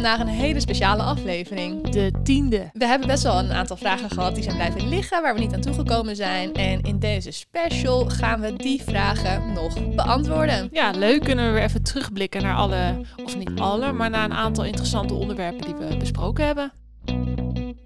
vandaag 0.00 0.20
een 0.20 0.34
hele 0.34 0.60
speciale 0.60 1.02
aflevering. 1.02 1.88
De 1.88 2.12
tiende. 2.22 2.70
We 2.72 2.86
hebben 2.86 3.08
best 3.08 3.22
wel 3.22 3.38
een 3.38 3.52
aantal 3.52 3.76
vragen 3.76 4.10
gehad 4.10 4.34
die 4.34 4.42
zijn 4.42 4.56
blijven 4.56 4.88
liggen, 4.88 5.22
waar 5.22 5.34
we 5.34 5.40
niet 5.40 5.54
aan 5.54 5.60
toegekomen 5.60 6.16
zijn. 6.16 6.54
En 6.54 6.80
in 6.80 6.98
deze 6.98 7.30
special 7.30 8.04
gaan 8.08 8.40
we 8.40 8.56
die 8.56 8.82
vragen 8.82 9.52
nog 9.52 9.94
beantwoorden. 9.94 10.68
Ja, 10.72 10.90
leuk. 10.90 11.24
Kunnen 11.24 11.46
we 11.46 11.52
weer 11.52 11.62
even 11.62 11.82
terugblikken 11.82 12.42
naar 12.42 12.54
alle, 12.54 13.00
of 13.24 13.36
niet 13.36 13.50
alle, 13.54 13.92
maar 13.92 14.10
naar 14.10 14.24
een 14.24 14.34
aantal 14.34 14.64
interessante 14.64 15.14
onderwerpen 15.14 15.64
die 15.64 15.74
we 15.74 15.96
besproken 15.96 16.46
hebben. 16.46 16.72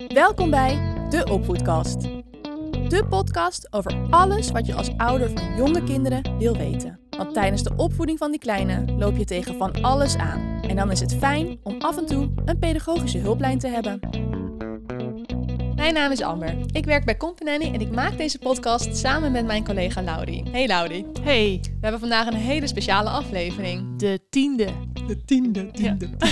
Welkom 0.08 0.50
bij 0.50 0.79
De 1.11 1.25
Opvoedkast. 1.31 2.00
De 2.89 3.07
podcast 3.08 3.72
over 3.72 3.96
alles 4.11 4.50
wat 4.50 4.67
je 4.67 4.75
als 4.75 4.90
ouder 4.96 5.31
van 5.31 5.57
jonge 5.57 5.82
kinderen 5.82 6.39
wil 6.39 6.57
weten. 6.57 7.04
Want 7.17 7.35
tijdens 7.35 7.62
de 7.62 7.73
opvoeding 7.77 8.19
van 8.19 8.31
die 8.31 8.41
kleine 8.41 8.85
loop 8.99 9.17
je 9.17 9.25
tegen 9.25 9.57
van 9.57 9.83
alles 9.83 10.17
aan. 10.17 10.61
En 10.68 10.77
dan 10.77 10.91
is 10.91 11.00
het 11.00 11.14
fijn 11.14 11.59
om 11.63 11.75
af 11.81 11.96
en 11.99 12.07
toe 12.07 12.31
een 12.45 12.59
pedagogische 12.59 13.18
hulplijn 13.18 13.59
te 13.59 13.68
hebben. 13.68 14.00
Mijn 15.77 15.95
naam 15.95 16.11
is 16.13 16.21
Amber. 16.21 16.55
Ik 16.72 16.85
werk 16.85 17.05
bij 17.05 17.17
Company 17.17 17.50
en 17.72 17.81
ik 17.81 17.91
maak 17.91 18.17
deze 18.17 18.39
podcast 18.39 18.96
samen 18.96 19.32
met 19.32 19.46
mijn 19.46 19.64
collega 19.64 20.03
Laurie. 20.03 20.43
Hey 20.50 20.67
Laurie. 20.67 21.07
Hey, 21.22 21.58
We 21.63 21.79
hebben 21.81 22.00
vandaag 22.00 22.27
een 22.27 22.35
hele 22.35 22.67
speciale 22.67 23.08
aflevering. 23.11 23.99
de 23.99 24.21
tiende. 24.31 24.69
De 25.07 25.25
tiende, 25.25 25.71
tiende. 25.71 26.08
Ja, 26.19 26.27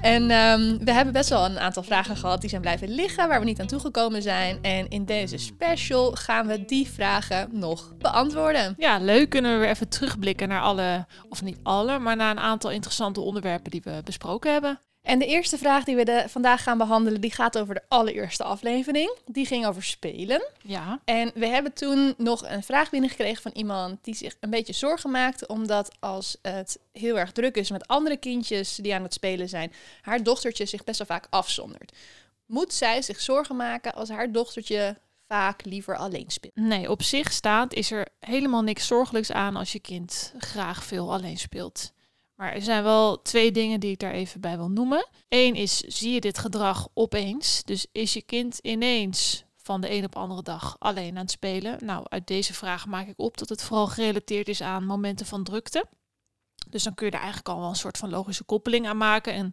en 0.00 0.30
ehm, 0.30 0.78
we 0.84 0.92
hebben 0.92 1.12
best 1.12 1.28
wel 1.28 1.44
een 1.44 1.58
aantal 1.58 1.82
vragen 1.82 2.16
gehad 2.16 2.40
die 2.40 2.50
zijn 2.50 2.62
blijven 2.62 2.88
liggen, 2.88 3.28
waar 3.28 3.38
we 3.38 3.44
niet 3.44 3.60
aan 3.60 3.66
toegekomen 3.66 4.22
zijn. 4.22 4.58
En 4.62 4.88
in 4.88 5.04
deze 5.04 5.38
special 5.38 6.12
gaan 6.12 6.46
we 6.46 6.64
die 6.64 6.88
vragen 6.88 7.48
nog 7.52 7.96
beantwoorden. 7.98 8.74
Ja, 8.78 8.98
leuk. 8.98 9.30
Kunnen 9.30 9.52
we 9.52 9.58
weer 9.58 9.68
even 9.68 9.88
terugblikken 9.88 10.48
naar 10.48 10.60
alle, 10.60 11.06
of 11.28 11.42
niet 11.42 11.58
alle, 11.62 11.98
maar 11.98 12.16
naar 12.16 12.30
een 12.30 12.38
aantal 12.38 12.70
interessante 12.70 13.20
onderwerpen 13.20 13.70
die 13.70 13.80
we 13.84 14.00
besproken 14.04 14.52
hebben. 14.52 14.80
En 15.08 15.18
de 15.18 15.26
eerste 15.26 15.58
vraag 15.58 15.84
die 15.84 15.96
we 15.96 16.04
de, 16.04 16.24
vandaag 16.26 16.62
gaan 16.62 16.78
behandelen, 16.78 17.20
die 17.20 17.32
gaat 17.32 17.58
over 17.58 17.74
de 17.74 17.82
allereerste 17.88 18.44
aflevering. 18.44 19.16
Die 19.26 19.46
ging 19.46 19.66
over 19.66 19.82
spelen. 19.82 20.48
Ja. 20.62 21.00
En 21.04 21.30
we 21.34 21.46
hebben 21.46 21.72
toen 21.72 22.14
nog 22.16 22.48
een 22.48 22.62
vraag 22.62 22.90
binnengekregen 22.90 23.42
van 23.42 23.50
iemand 23.54 24.04
die 24.04 24.14
zich 24.14 24.36
een 24.40 24.50
beetje 24.50 24.72
zorgen 24.72 25.10
maakte, 25.10 25.46
omdat 25.46 25.96
als 26.00 26.36
het 26.42 26.78
heel 26.92 27.18
erg 27.18 27.32
druk 27.32 27.56
is 27.56 27.70
met 27.70 27.86
andere 27.86 28.16
kindjes 28.16 28.74
die 28.74 28.94
aan 28.94 29.02
het 29.02 29.14
spelen 29.14 29.48
zijn, 29.48 29.72
haar 30.00 30.22
dochtertje 30.22 30.66
zich 30.66 30.84
best 30.84 30.98
wel 30.98 31.06
vaak 31.06 31.26
afzondert. 31.30 31.92
Moet 32.46 32.72
zij 32.72 33.02
zich 33.02 33.20
zorgen 33.20 33.56
maken 33.56 33.94
als 33.94 34.08
haar 34.08 34.32
dochtertje 34.32 34.96
vaak 35.28 35.64
liever 35.64 35.96
alleen 35.96 36.30
speelt? 36.30 36.56
Nee, 36.56 36.90
op 36.90 37.02
zich 37.02 37.32
staat 37.32 37.74
is 37.74 37.90
er 37.90 38.08
helemaal 38.20 38.62
niks 38.62 38.86
zorgelijks 38.86 39.32
aan 39.32 39.56
als 39.56 39.72
je 39.72 39.80
kind 39.80 40.34
graag 40.38 40.84
veel 40.84 41.12
alleen 41.12 41.38
speelt. 41.38 41.92
Maar 42.38 42.52
er 42.52 42.62
zijn 42.62 42.82
wel 42.82 43.22
twee 43.22 43.52
dingen 43.52 43.80
die 43.80 43.90
ik 43.90 43.98
daar 43.98 44.12
even 44.12 44.40
bij 44.40 44.56
wil 44.56 44.70
noemen. 44.70 45.08
Eén 45.28 45.54
is, 45.54 45.78
zie 45.78 46.12
je 46.12 46.20
dit 46.20 46.38
gedrag 46.38 46.88
opeens? 46.94 47.62
Dus 47.64 47.86
is 47.92 48.12
je 48.12 48.22
kind 48.22 48.58
ineens 48.58 49.44
van 49.56 49.80
de 49.80 49.90
een 49.90 50.04
op 50.04 50.16
andere 50.16 50.42
dag 50.42 50.76
alleen 50.78 51.16
aan 51.16 51.22
het 51.22 51.30
spelen? 51.30 51.84
Nou, 51.84 52.06
uit 52.08 52.26
deze 52.26 52.54
vraag 52.54 52.86
maak 52.86 53.06
ik 53.06 53.18
op 53.18 53.38
dat 53.38 53.48
het 53.48 53.62
vooral 53.62 53.86
gerelateerd 53.86 54.48
is 54.48 54.60
aan 54.60 54.86
momenten 54.86 55.26
van 55.26 55.44
drukte. 55.44 55.84
Dus 56.68 56.82
dan 56.82 56.94
kun 56.94 57.06
je 57.06 57.12
er 57.12 57.18
eigenlijk 57.18 57.48
al 57.48 57.60
wel 57.60 57.68
een 57.68 57.74
soort 57.74 57.98
van 57.98 58.10
logische 58.10 58.44
koppeling 58.44 58.86
aan 58.86 58.96
maken. 58.96 59.32
En 59.32 59.52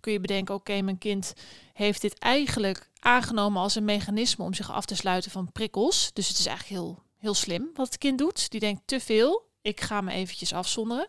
kun 0.00 0.12
je 0.12 0.20
bedenken, 0.20 0.54
oké, 0.54 0.80
mijn 0.80 0.98
kind 0.98 1.32
heeft 1.72 2.00
dit 2.00 2.18
eigenlijk 2.18 2.90
aangenomen 2.98 3.62
als 3.62 3.74
een 3.74 3.84
mechanisme 3.84 4.44
om 4.44 4.54
zich 4.54 4.72
af 4.72 4.84
te 4.84 4.96
sluiten 4.96 5.30
van 5.30 5.52
prikkels. 5.52 6.10
Dus 6.12 6.28
het 6.28 6.38
is 6.38 6.46
eigenlijk 6.46 6.80
heel, 6.80 7.02
heel 7.16 7.34
slim 7.34 7.70
wat 7.74 7.86
het 7.86 7.98
kind 7.98 8.18
doet. 8.18 8.50
Die 8.50 8.60
denkt 8.60 8.82
te 8.84 9.00
veel, 9.00 9.50
ik 9.62 9.80
ga 9.80 10.00
me 10.00 10.12
eventjes 10.12 10.52
afzonderen. 10.52 11.08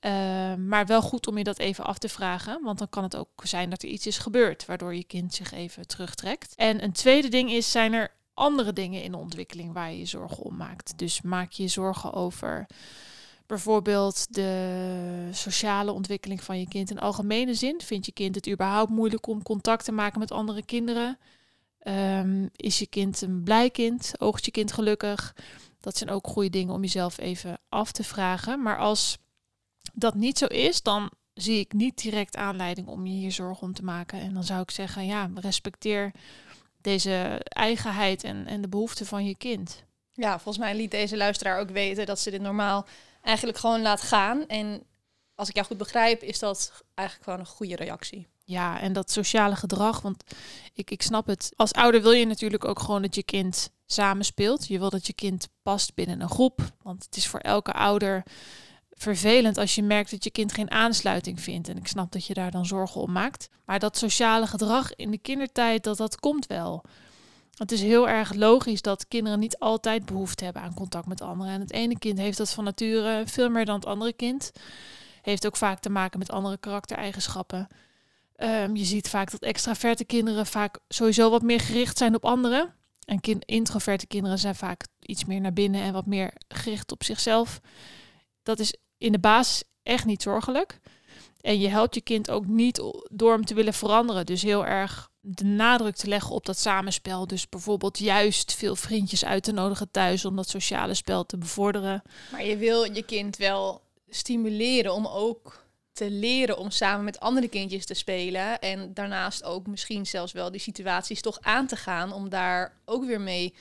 Uh, 0.00 0.54
maar 0.54 0.86
wel 0.86 1.02
goed 1.02 1.26
om 1.26 1.38
je 1.38 1.44
dat 1.44 1.58
even 1.58 1.84
af 1.84 1.98
te 1.98 2.08
vragen, 2.08 2.62
want 2.62 2.78
dan 2.78 2.88
kan 2.88 3.02
het 3.02 3.16
ook 3.16 3.28
zijn 3.42 3.70
dat 3.70 3.82
er 3.82 3.88
iets 3.88 4.06
is 4.06 4.18
gebeurd 4.18 4.66
waardoor 4.66 4.94
je 4.94 5.04
kind 5.04 5.34
zich 5.34 5.52
even 5.52 5.86
terugtrekt. 5.86 6.54
En 6.54 6.82
een 6.82 6.92
tweede 6.92 7.28
ding 7.28 7.50
is, 7.50 7.70
zijn 7.70 7.92
er 7.92 8.10
andere 8.34 8.72
dingen 8.72 9.02
in 9.02 9.10
de 9.10 9.16
ontwikkeling 9.16 9.72
waar 9.72 9.90
je 9.90 9.98
je 9.98 10.06
zorgen 10.06 10.42
om 10.42 10.56
maakt. 10.56 10.98
Dus 10.98 11.22
maak 11.22 11.52
je 11.52 11.68
zorgen 11.68 12.12
over 12.12 12.66
bijvoorbeeld 13.46 14.34
de 14.34 15.28
sociale 15.32 15.92
ontwikkeling 15.92 16.42
van 16.42 16.58
je 16.58 16.68
kind 16.68 16.90
in 16.90 16.98
algemene 16.98 17.54
zin. 17.54 17.80
Vindt 17.80 18.06
je 18.06 18.12
kind 18.12 18.34
het 18.34 18.48
überhaupt 18.48 18.90
moeilijk 18.90 19.26
om 19.26 19.42
contact 19.42 19.84
te 19.84 19.92
maken 19.92 20.18
met 20.18 20.32
andere 20.32 20.64
kinderen? 20.64 21.18
Um, 21.82 22.48
is 22.56 22.78
je 22.78 22.86
kind 22.86 23.20
een 23.20 23.42
blij 23.42 23.70
kind? 23.70 24.12
Oogt 24.18 24.44
je 24.44 24.50
kind 24.50 24.72
gelukkig? 24.72 25.34
Dat 25.80 25.96
zijn 25.96 26.10
ook 26.10 26.26
goede 26.26 26.50
dingen 26.50 26.74
om 26.74 26.82
jezelf 26.82 27.18
even 27.18 27.58
af 27.68 27.92
te 27.92 28.04
vragen. 28.04 28.62
Maar 28.62 28.78
als 28.78 29.18
dat 29.98 30.14
niet 30.14 30.38
zo 30.38 30.46
is, 30.46 30.82
dan 30.82 31.10
zie 31.34 31.58
ik 31.58 31.72
niet 31.72 32.02
direct 32.02 32.36
aanleiding 32.36 32.86
om 32.86 33.06
je 33.06 33.12
hier 33.12 33.32
zorgen 33.32 33.66
om 33.66 33.74
te 33.74 33.84
maken. 33.84 34.20
En 34.20 34.34
dan 34.34 34.44
zou 34.44 34.60
ik 34.60 34.70
zeggen, 34.70 35.06
ja, 35.06 35.30
respecteer 35.34 36.12
deze 36.80 37.40
eigenheid 37.42 38.24
en, 38.24 38.46
en 38.46 38.60
de 38.60 38.68
behoeften 38.68 39.06
van 39.06 39.24
je 39.24 39.36
kind. 39.36 39.84
Ja, 40.12 40.38
volgens 40.38 40.64
mij 40.64 40.76
liet 40.76 40.90
deze 40.90 41.16
luisteraar 41.16 41.60
ook 41.60 41.70
weten 41.70 42.06
dat 42.06 42.20
ze 42.20 42.30
dit 42.30 42.40
normaal 42.40 42.86
eigenlijk 43.22 43.58
gewoon 43.58 43.82
laat 43.82 44.00
gaan. 44.00 44.46
En 44.46 44.82
als 45.34 45.48
ik 45.48 45.54
jou 45.54 45.66
goed 45.66 45.76
begrijp, 45.76 46.22
is 46.22 46.38
dat 46.38 46.84
eigenlijk 46.94 47.28
gewoon 47.28 47.46
een 47.46 47.54
goede 47.54 47.76
reactie. 47.76 48.26
Ja, 48.44 48.80
en 48.80 48.92
dat 48.92 49.10
sociale 49.10 49.56
gedrag, 49.56 50.00
want 50.00 50.24
ik, 50.72 50.90
ik 50.90 51.02
snap 51.02 51.26
het. 51.26 51.52
Als 51.56 51.72
ouder 51.72 52.02
wil 52.02 52.12
je 52.12 52.26
natuurlijk 52.26 52.64
ook 52.64 52.80
gewoon 52.80 53.02
dat 53.02 53.14
je 53.14 53.22
kind 53.22 53.70
samenspeelt. 53.86 54.68
Je 54.68 54.78
wil 54.78 54.90
dat 54.90 55.06
je 55.06 55.12
kind 55.12 55.48
past 55.62 55.94
binnen 55.94 56.20
een 56.20 56.28
groep. 56.28 56.60
Want 56.82 57.04
het 57.04 57.16
is 57.16 57.26
voor 57.26 57.40
elke 57.40 57.72
ouder 57.72 58.22
vervelend 58.98 59.58
als 59.58 59.74
je 59.74 59.82
merkt 59.82 60.10
dat 60.10 60.24
je 60.24 60.30
kind 60.30 60.52
geen 60.52 60.70
aansluiting 60.70 61.40
vindt. 61.40 61.68
En 61.68 61.76
ik 61.76 61.86
snap 61.86 62.12
dat 62.12 62.26
je 62.26 62.34
daar 62.34 62.50
dan 62.50 62.66
zorgen 62.66 63.00
om 63.00 63.12
maakt. 63.12 63.48
Maar 63.64 63.78
dat 63.78 63.96
sociale 63.96 64.46
gedrag 64.46 64.94
in 64.94 65.10
de 65.10 65.18
kindertijd, 65.18 65.84
dat, 65.84 65.96
dat 65.96 66.20
komt 66.20 66.46
wel. 66.46 66.84
Het 67.54 67.72
is 67.72 67.82
heel 67.82 68.08
erg 68.08 68.34
logisch 68.34 68.82
dat 68.82 69.08
kinderen 69.08 69.38
niet 69.38 69.58
altijd 69.58 70.06
behoefte 70.06 70.44
hebben 70.44 70.62
aan 70.62 70.74
contact 70.74 71.06
met 71.06 71.20
anderen. 71.20 71.52
En 71.52 71.60
het 71.60 71.72
ene 71.72 71.98
kind 71.98 72.18
heeft 72.18 72.38
dat 72.38 72.50
van 72.50 72.64
nature 72.64 73.22
veel 73.26 73.50
meer 73.50 73.64
dan 73.64 73.74
het 73.74 73.86
andere 73.86 74.12
kind. 74.12 74.52
Heeft 75.22 75.46
ook 75.46 75.56
vaak 75.56 75.80
te 75.80 75.90
maken 75.90 76.18
met 76.18 76.30
andere 76.30 76.56
karaktereigenschappen. 76.56 77.68
Um, 78.36 78.76
je 78.76 78.84
ziet 78.84 79.08
vaak 79.08 79.30
dat 79.30 79.42
extraverte 79.42 80.04
kinderen 80.04 80.46
vaak 80.46 80.78
sowieso 80.88 81.30
wat 81.30 81.42
meer 81.42 81.60
gericht 81.60 81.98
zijn 81.98 82.14
op 82.14 82.24
anderen. 82.24 82.74
En 83.04 83.20
introverte 83.38 84.06
kinderen 84.06 84.38
zijn 84.38 84.54
vaak 84.54 84.86
iets 85.00 85.24
meer 85.24 85.40
naar 85.40 85.52
binnen 85.52 85.82
en 85.82 85.92
wat 85.92 86.06
meer 86.06 86.32
gericht 86.48 86.92
op 86.92 87.04
zichzelf. 87.04 87.60
Dat 88.42 88.58
is 88.58 88.74
in 88.98 89.12
de 89.12 89.18
basis 89.18 89.62
echt 89.82 90.04
niet 90.04 90.22
zorgelijk. 90.22 90.80
En 91.40 91.60
je 91.60 91.68
helpt 91.68 91.94
je 91.94 92.00
kind 92.00 92.30
ook 92.30 92.46
niet 92.46 92.82
door 93.10 93.32
hem 93.32 93.44
te 93.44 93.54
willen 93.54 93.74
veranderen. 93.74 94.26
Dus 94.26 94.42
heel 94.42 94.66
erg 94.66 95.10
de 95.20 95.44
nadruk 95.44 95.96
te 95.96 96.08
leggen 96.08 96.34
op 96.34 96.46
dat 96.46 96.58
samenspel. 96.58 97.26
Dus 97.26 97.48
bijvoorbeeld 97.48 97.98
juist 97.98 98.54
veel 98.54 98.76
vriendjes 98.76 99.24
uit 99.24 99.42
te 99.42 99.52
nodigen 99.52 99.90
thuis 99.90 100.24
om 100.24 100.36
dat 100.36 100.48
sociale 100.48 100.94
spel 100.94 101.26
te 101.26 101.38
bevorderen. 101.38 102.02
Maar 102.32 102.44
je 102.44 102.56
wil 102.56 102.94
je 102.94 103.02
kind 103.02 103.36
wel 103.36 103.82
stimuleren 104.08 104.94
om 104.94 105.06
ook 105.06 105.66
te 105.92 106.10
leren 106.10 106.58
om 106.58 106.70
samen 106.70 107.04
met 107.04 107.20
andere 107.20 107.48
kindjes 107.48 107.86
te 107.86 107.94
spelen. 107.94 108.58
En 108.58 108.94
daarnaast 108.94 109.44
ook 109.44 109.66
misschien 109.66 110.06
zelfs 110.06 110.32
wel 110.32 110.50
die 110.50 110.60
situaties 110.60 111.20
toch 111.20 111.38
aan 111.40 111.66
te 111.66 111.76
gaan 111.76 112.12
om 112.12 112.28
daar 112.28 112.78
ook 112.84 113.04
weer 113.04 113.20
mee 113.20 113.54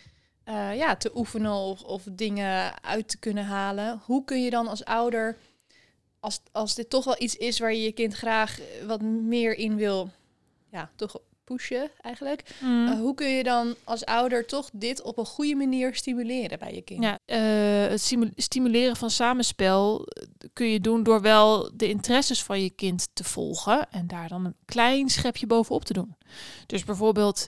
uh, 0.50 0.76
ja, 0.76 0.96
te 0.96 1.12
oefenen 1.16 1.54
of, 1.54 1.82
of 1.82 2.04
dingen 2.12 2.84
uit 2.84 3.08
te 3.08 3.18
kunnen 3.18 3.46
halen. 3.46 4.02
Hoe 4.06 4.24
kun 4.24 4.44
je 4.44 4.50
dan 4.50 4.68
als 4.68 4.86
ouder, 4.86 5.38
als, 6.20 6.40
als 6.52 6.76
dit 6.76 6.90
toch 6.90 7.04
wel 7.04 7.22
iets 7.22 7.36
is 7.36 7.60
waar 7.60 7.74
je 7.74 7.82
je 7.82 7.92
kind 7.92 8.14
graag 8.14 8.60
wat 8.86 9.02
meer 9.02 9.58
in 9.58 9.76
wil, 9.76 10.10
ja, 10.72 10.90
toch 10.96 11.20
pushen 11.44 11.90
eigenlijk. 12.02 12.44
Mm. 12.62 12.88
Uh, 12.88 13.00
hoe 13.00 13.14
kun 13.14 13.30
je 13.30 13.44
dan 13.44 13.76
als 13.84 14.06
ouder 14.06 14.46
toch 14.46 14.70
dit 14.74 15.02
op 15.02 15.18
een 15.18 15.26
goede 15.26 15.56
manier 15.56 15.96
stimuleren 15.96 16.60
bij 16.60 16.74
je 16.74 16.82
kind? 16.82 17.04
Ja, 17.04 17.20
uh, 17.26 17.90
het 17.90 18.16
stimuleren 18.36 18.96
van 18.96 19.10
samenspel 19.10 20.08
kun 20.54 20.68
je 20.68 20.80
doen 20.80 21.04
door 21.04 21.22
wel 21.22 21.72
de 21.74 21.90
interesses 21.90 22.44
van 22.44 22.62
je 22.62 22.70
kind 22.70 23.08
te 23.14 23.24
volgen 23.24 23.92
en 23.92 24.08
daar 24.08 24.28
dan 24.28 24.46
een 24.46 24.56
klein 24.66 25.10
schepje 25.10 25.48
bovenop 25.48 25.86
te 25.86 25.94
doen. 25.94 26.16
Dus 26.66 26.84
bijvoorbeeld 26.84 27.48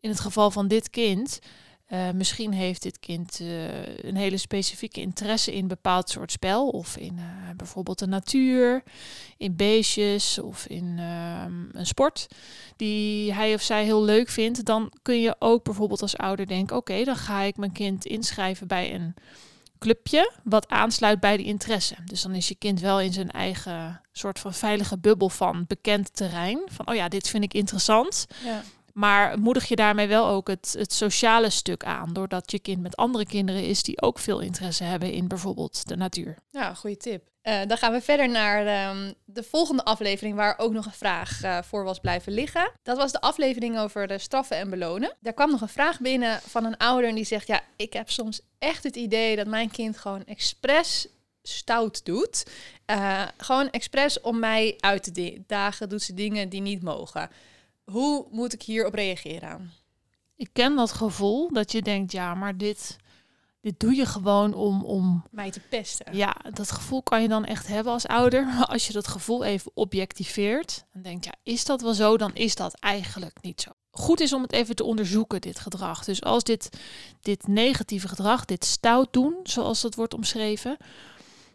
in 0.00 0.10
het 0.10 0.20
geval 0.20 0.50
van 0.50 0.68
dit 0.68 0.90
kind. 0.90 1.38
Uh, 1.92 2.10
misschien 2.10 2.52
heeft 2.52 2.82
dit 2.82 2.98
kind 2.98 3.40
uh, 3.40 3.96
een 3.96 4.16
hele 4.16 4.36
specifieke 4.36 5.00
interesse 5.00 5.52
in 5.52 5.62
een 5.62 5.68
bepaald 5.68 6.10
soort 6.10 6.32
spel. 6.32 6.68
Of 6.68 6.96
in 6.96 7.16
uh, 7.16 7.24
bijvoorbeeld 7.56 7.98
de 7.98 8.06
natuur, 8.06 8.82
in 9.36 9.56
beestjes 9.56 10.38
of 10.38 10.66
in 10.66 10.94
ehm, 10.98 11.52
een 11.72 11.86
sport 11.86 12.26
die 12.76 13.34
hij 13.34 13.54
of 13.54 13.62
zij 13.62 13.84
heel 13.84 14.02
leuk 14.02 14.28
vindt. 14.28 14.64
Dan 14.64 14.92
kun 15.02 15.20
je 15.20 15.36
ook 15.38 15.64
bijvoorbeeld 15.64 16.02
als 16.02 16.16
ouder 16.16 16.46
denken, 16.46 16.76
oké, 16.76 17.04
dan 17.04 17.16
ga 17.16 17.40
ik 17.40 17.56
mijn 17.56 17.72
kind 17.72 18.04
inschrijven 18.04 18.66
bij 18.66 18.94
een 18.94 19.14
clubje 19.78 20.32
wat 20.44 20.68
aansluit 20.68 21.20
bij 21.20 21.36
die 21.36 21.46
interesse. 21.46 21.96
Dus 22.04 22.22
dan 22.22 22.34
is 22.34 22.48
je 22.48 22.54
kind 22.54 22.80
wel 22.80 23.00
in 23.00 23.12
zijn 23.12 23.30
eigen 23.30 24.00
soort 24.12 24.38
van 24.38 24.54
veilige 24.54 24.98
bubbel 24.98 25.28
van 25.28 25.64
bekend 25.66 26.16
terrein. 26.16 26.60
Van, 26.66 26.88
oh 26.88 26.94
ja, 26.94 27.08
dit 27.08 27.28
vind 27.28 27.44
ik 27.44 27.54
interessant. 27.54 28.26
Ja. 28.44 28.62
Maar 28.92 29.38
moedig 29.38 29.68
je 29.68 29.76
daarmee 29.76 30.06
wel 30.06 30.28
ook 30.28 30.48
het, 30.48 30.74
het 30.78 30.92
sociale 30.92 31.50
stuk 31.50 31.84
aan, 31.84 32.12
doordat 32.12 32.50
je 32.50 32.58
kind 32.58 32.80
met 32.80 32.96
andere 32.96 33.26
kinderen 33.26 33.64
is 33.64 33.82
die 33.82 34.02
ook 34.02 34.18
veel 34.18 34.40
interesse 34.40 34.84
hebben 34.84 35.12
in 35.12 35.28
bijvoorbeeld 35.28 35.88
de 35.88 35.96
natuur. 35.96 36.36
Ja, 36.50 36.74
goede 36.74 36.96
tip. 36.96 37.28
Uh, 37.42 37.60
dan 37.66 37.76
gaan 37.76 37.92
we 37.92 38.00
verder 38.00 38.28
naar 38.28 38.90
um, 38.90 39.14
de 39.24 39.42
volgende 39.42 39.84
aflevering, 39.84 40.36
waar 40.36 40.58
ook 40.58 40.72
nog 40.72 40.86
een 40.86 40.92
vraag 40.92 41.44
uh, 41.44 41.58
voor 41.62 41.84
was 41.84 41.98
blijven 41.98 42.32
liggen. 42.32 42.72
Dat 42.82 42.96
was 42.96 43.12
de 43.12 43.20
aflevering 43.20 43.78
over 43.78 44.06
de 44.06 44.18
straffen 44.18 44.56
en 44.56 44.70
belonen. 44.70 45.16
Daar 45.20 45.32
kwam 45.32 45.50
nog 45.50 45.60
een 45.60 45.68
vraag 45.68 46.00
binnen 46.00 46.40
van 46.40 46.64
een 46.64 46.76
ouder 46.76 47.14
die 47.14 47.24
zegt: 47.24 47.46
Ja, 47.46 47.60
ik 47.76 47.92
heb 47.92 48.10
soms 48.10 48.40
echt 48.58 48.84
het 48.84 48.96
idee 48.96 49.36
dat 49.36 49.46
mijn 49.46 49.70
kind 49.70 49.98
gewoon 49.98 50.24
expres 50.24 51.08
stout 51.42 52.04
doet. 52.04 52.46
Uh, 52.90 53.22
gewoon 53.36 53.70
expres 53.70 54.20
om 54.20 54.38
mij 54.38 54.74
uit 54.78 55.14
te 55.14 55.42
dagen, 55.46 55.88
doet 55.88 56.02
ze 56.02 56.14
dingen 56.14 56.48
die 56.48 56.60
niet 56.60 56.82
mogen. 56.82 57.30
Hoe 57.90 58.26
moet 58.30 58.52
ik 58.52 58.62
hierop 58.62 58.94
reageren? 58.94 59.72
Ik 60.36 60.48
ken 60.52 60.76
dat 60.76 60.92
gevoel 60.92 61.52
dat 61.52 61.72
je 61.72 61.82
denkt, 61.82 62.12
ja, 62.12 62.34
maar 62.34 62.56
dit, 62.56 62.96
dit 63.60 63.80
doe 63.80 63.94
je 63.94 64.06
gewoon 64.06 64.54
om, 64.54 64.84
om... 64.84 65.24
Mij 65.30 65.50
te 65.50 65.60
pesten. 65.60 66.16
Ja, 66.16 66.36
dat 66.52 66.70
gevoel 66.70 67.02
kan 67.02 67.22
je 67.22 67.28
dan 67.28 67.44
echt 67.44 67.66
hebben 67.66 67.92
als 67.92 68.06
ouder. 68.06 68.44
Maar 68.46 68.66
als 68.66 68.86
je 68.86 68.92
dat 68.92 69.08
gevoel 69.08 69.44
even 69.44 69.70
objectiveert 69.74 70.84
en 70.92 71.02
denkt, 71.02 71.24
ja, 71.24 71.34
is 71.42 71.64
dat 71.64 71.80
wel 71.80 71.94
zo? 71.94 72.16
Dan 72.16 72.34
is 72.34 72.54
dat 72.54 72.74
eigenlijk 72.74 73.42
niet 73.42 73.60
zo. 73.60 73.70
Goed 73.90 74.20
is 74.20 74.32
om 74.32 74.42
het 74.42 74.52
even 74.52 74.76
te 74.76 74.84
onderzoeken, 74.84 75.40
dit 75.40 75.58
gedrag. 75.58 76.04
Dus 76.04 76.22
als 76.22 76.44
dit, 76.44 76.68
dit 77.20 77.46
negatieve 77.46 78.08
gedrag, 78.08 78.44
dit 78.44 78.64
stout 78.64 79.12
doen, 79.12 79.36
zoals 79.42 79.80
dat 79.80 79.94
wordt 79.94 80.14
omschreven, 80.14 80.76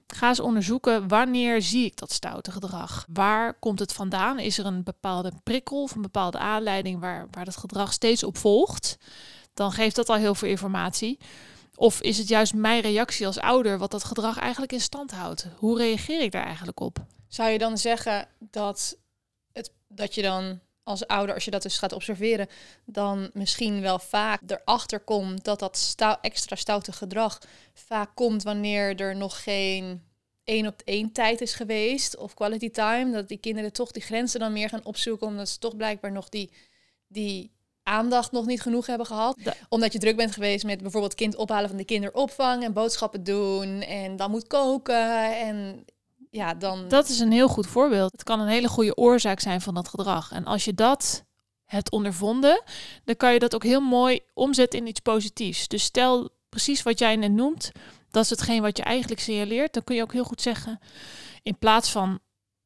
Ga 0.07 0.27
eens 0.27 0.39
onderzoeken 0.39 1.07
wanneer 1.07 1.61
zie 1.61 1.85
ik 1.85 1.97
dat 1.97 2.11
stoute 2.11 2.51
gedrag? 2.51 3.05
Waar 3.13 3.53
komt 3.53 3.79
het 3.79 3.93
vandaan? 3.93 4.39
Is 4.39 4.57
er 4.57 4.65
een 4.65 4.83
bepaalde 4.83 5.31
prikkel 5.43 5.81
of 5.81 5.95
een 5.95 6.01
bepaalde 6.01 6.37
aanleiding 6.37 6.99
waar, 6.99 7.27
waar 7.31 7.45
dat 7.45 7.57
gedrag 7.57 7.93
steeds 7.93 8.23
op 8.23 8.37
volgt? 8.37 8.97
Dan 9.53 9.71
geeft 9.71 9.95
dat 9.95 10.09
al 10.09 10.15
heel 10.15 10.35
veel 10.35 10.49
informatie. 10.49 11.19
Of 11.75 12.01
is 12.01 12.17
het 12.17 12.27
juist 12.27 12.53
mijn 12.53 12.81
reactie 12.81 13.25
als 13.25 13.39
ouder 13.39 13.77
wat 13.77 13.91
dat 13.91 14.03
gedrag 14.03 14.37
eigenlijk 14.37 14.71
in 14.71 14.81
stand 14.81 15.11
houdt? 15.11 15.47
Hoe 15.57 15.77
reageer 15.77 16.21
ik 16.21 16.31
daar 16.31 16.45
eigenlijk 16.45 16.79
op? 16.79 17.05
Zou 17.27 17.49
je 17.49 17.57
dan 17.57 17.77
zeggen 17.77 18.27
dat, 18.39 18.97
het, 19.51 19.73
dat 19.87 20.15
je 20.15 20.21
dan 20.21 20.59
als 20.85 21.07
ouder, 21.07 21.35
als 21.35 21.45
je 21.45 21.51
dat 21.51 21.61
dus 21.61 21.77
gaat 21.77 21.93
observeren, 21.93 22.47
dan 22.85 23.29
misschien 23.33 23.81
wel 23.81 23.99
vaak 23.99 24.41
erachter 24.47 24.99
komt 24.99 25.43
dat 25.43 25.59
dat 25.59 25.95
extra 26.21 26.55
stoute 26.55 26.91
gedrag 26.91 27.41
vaak 27.73 28.09
komt 28.13 28.43
wanneer 28.43 28.99
er 28.99 29.15
nog 29.15 29.43
geen 29.43 30.01
één 30.43 30.67
op 30.67 30.81
één 30.85 31.11
tijd 31.11 31.41
is 31.41 31.53
geweest 31.53 32.17
of 32.17 32.33
quality 32.33 32.69
time. 32.69 33.11
Dat 33.11 33.27
die 33.27 33.37
kinderen 33.37 33.73
toch 33.73 33.91
die 33.91 34.01
grenzen 34.03 34.39
dan 34.39 34.53
meer 34.53 34.69
gaan 34.69 34.85
opzoeken, 34.85 35.27
omdat 35.27 35.49
ze 35.49 35.57
toch 35.57 35.75
blijkbaar 35.75 36.11
nog 36.11 36.29
die, 36.29 36.51
die 37.07 37.51
aandacht 37.83 38.31
nog 38.31 38.45
niet 38.45 38.61
genoeg 38.61 38.85
hebben 38.85 39.07
gehad. 39.07 39.37
Omdat 39.69 39.93
je 39.93 39.99
druk 39.99 40.15
bent 40.15 40.31
geweest 40.31 40.65
met 40.65 40.81
bijvoorbeeld 40.81 41.15
kind 41.15 41.35
ophalen 41.35 41.69
van 41.69 41.77
de 41.77 41.85
kinderopvang 41.85 42.63
en 42.63 42.73
boodschappen 42.73 43.23
doen 43.23 43.81
en 43.81 44.15
dan 44.15 44.31
moet 44.31 44.47
koken 44.47 45.37
en 45.37 45.85
ja, 46.29 46.53
dan... 46.53 46.87
Dat 46.87 47.09
is 47.09 47.19
een 47.19 47.31
heel 47.31 47.47
goed 47.47 47.67
voorbeeld. 47.67 48.11
Het 48.11 48.23
kan 48.23 48.39
een 48.39 48.47
hele 48.47 48.67
goede 48.67 48.95
oorzaak 48.95 49.39
zijn 49.39 49.61
van 49.61 49.73
dat 49.73 49.87
gedrag. 49.87 50.31
En 50.31 50.45
als 50.45 50.65
je 50.65 50.73
dat 50.73 51.23
hebt 51.65 51.91
ondervonden, 51.91 52.63
dan 53.03 53.15
kan 53.15 53.33
je 53.33 53.39
dat 53.39 53.55
ook 53.55 53.63
heel 53.63 53.81
mooi 53.81 54.19
omzetten 54.33 54.79
in 54.79 54.87
iets 54.87 54.99
positiefs. 54.99 55.67
Dus 55.67 55.83
stel 55.83 56.29
precies 56.49 56.83
wat 56.83 56.99
jij 56.99 57.15
net 57.15 57.31
noemt, 57.31 57.71
dat 58.11 58.23
is 58.23 58.29
hetgeen 58.29 58.61
wat 58.61 58.77
je 58.77 58.83
eigenlijk 58.83 59.21
signaleert. 59.21 59.73
Dan 59.73 59.83
kun 59.83 59.95
je 59.95 60.01
ook 60.01 60.13
heel 60.13 60.23
goed 60.23 60.41
zeggen, 60.41 60.79
in 61.43 61.57
plaats 61.57 61.91
van 61.91 62.19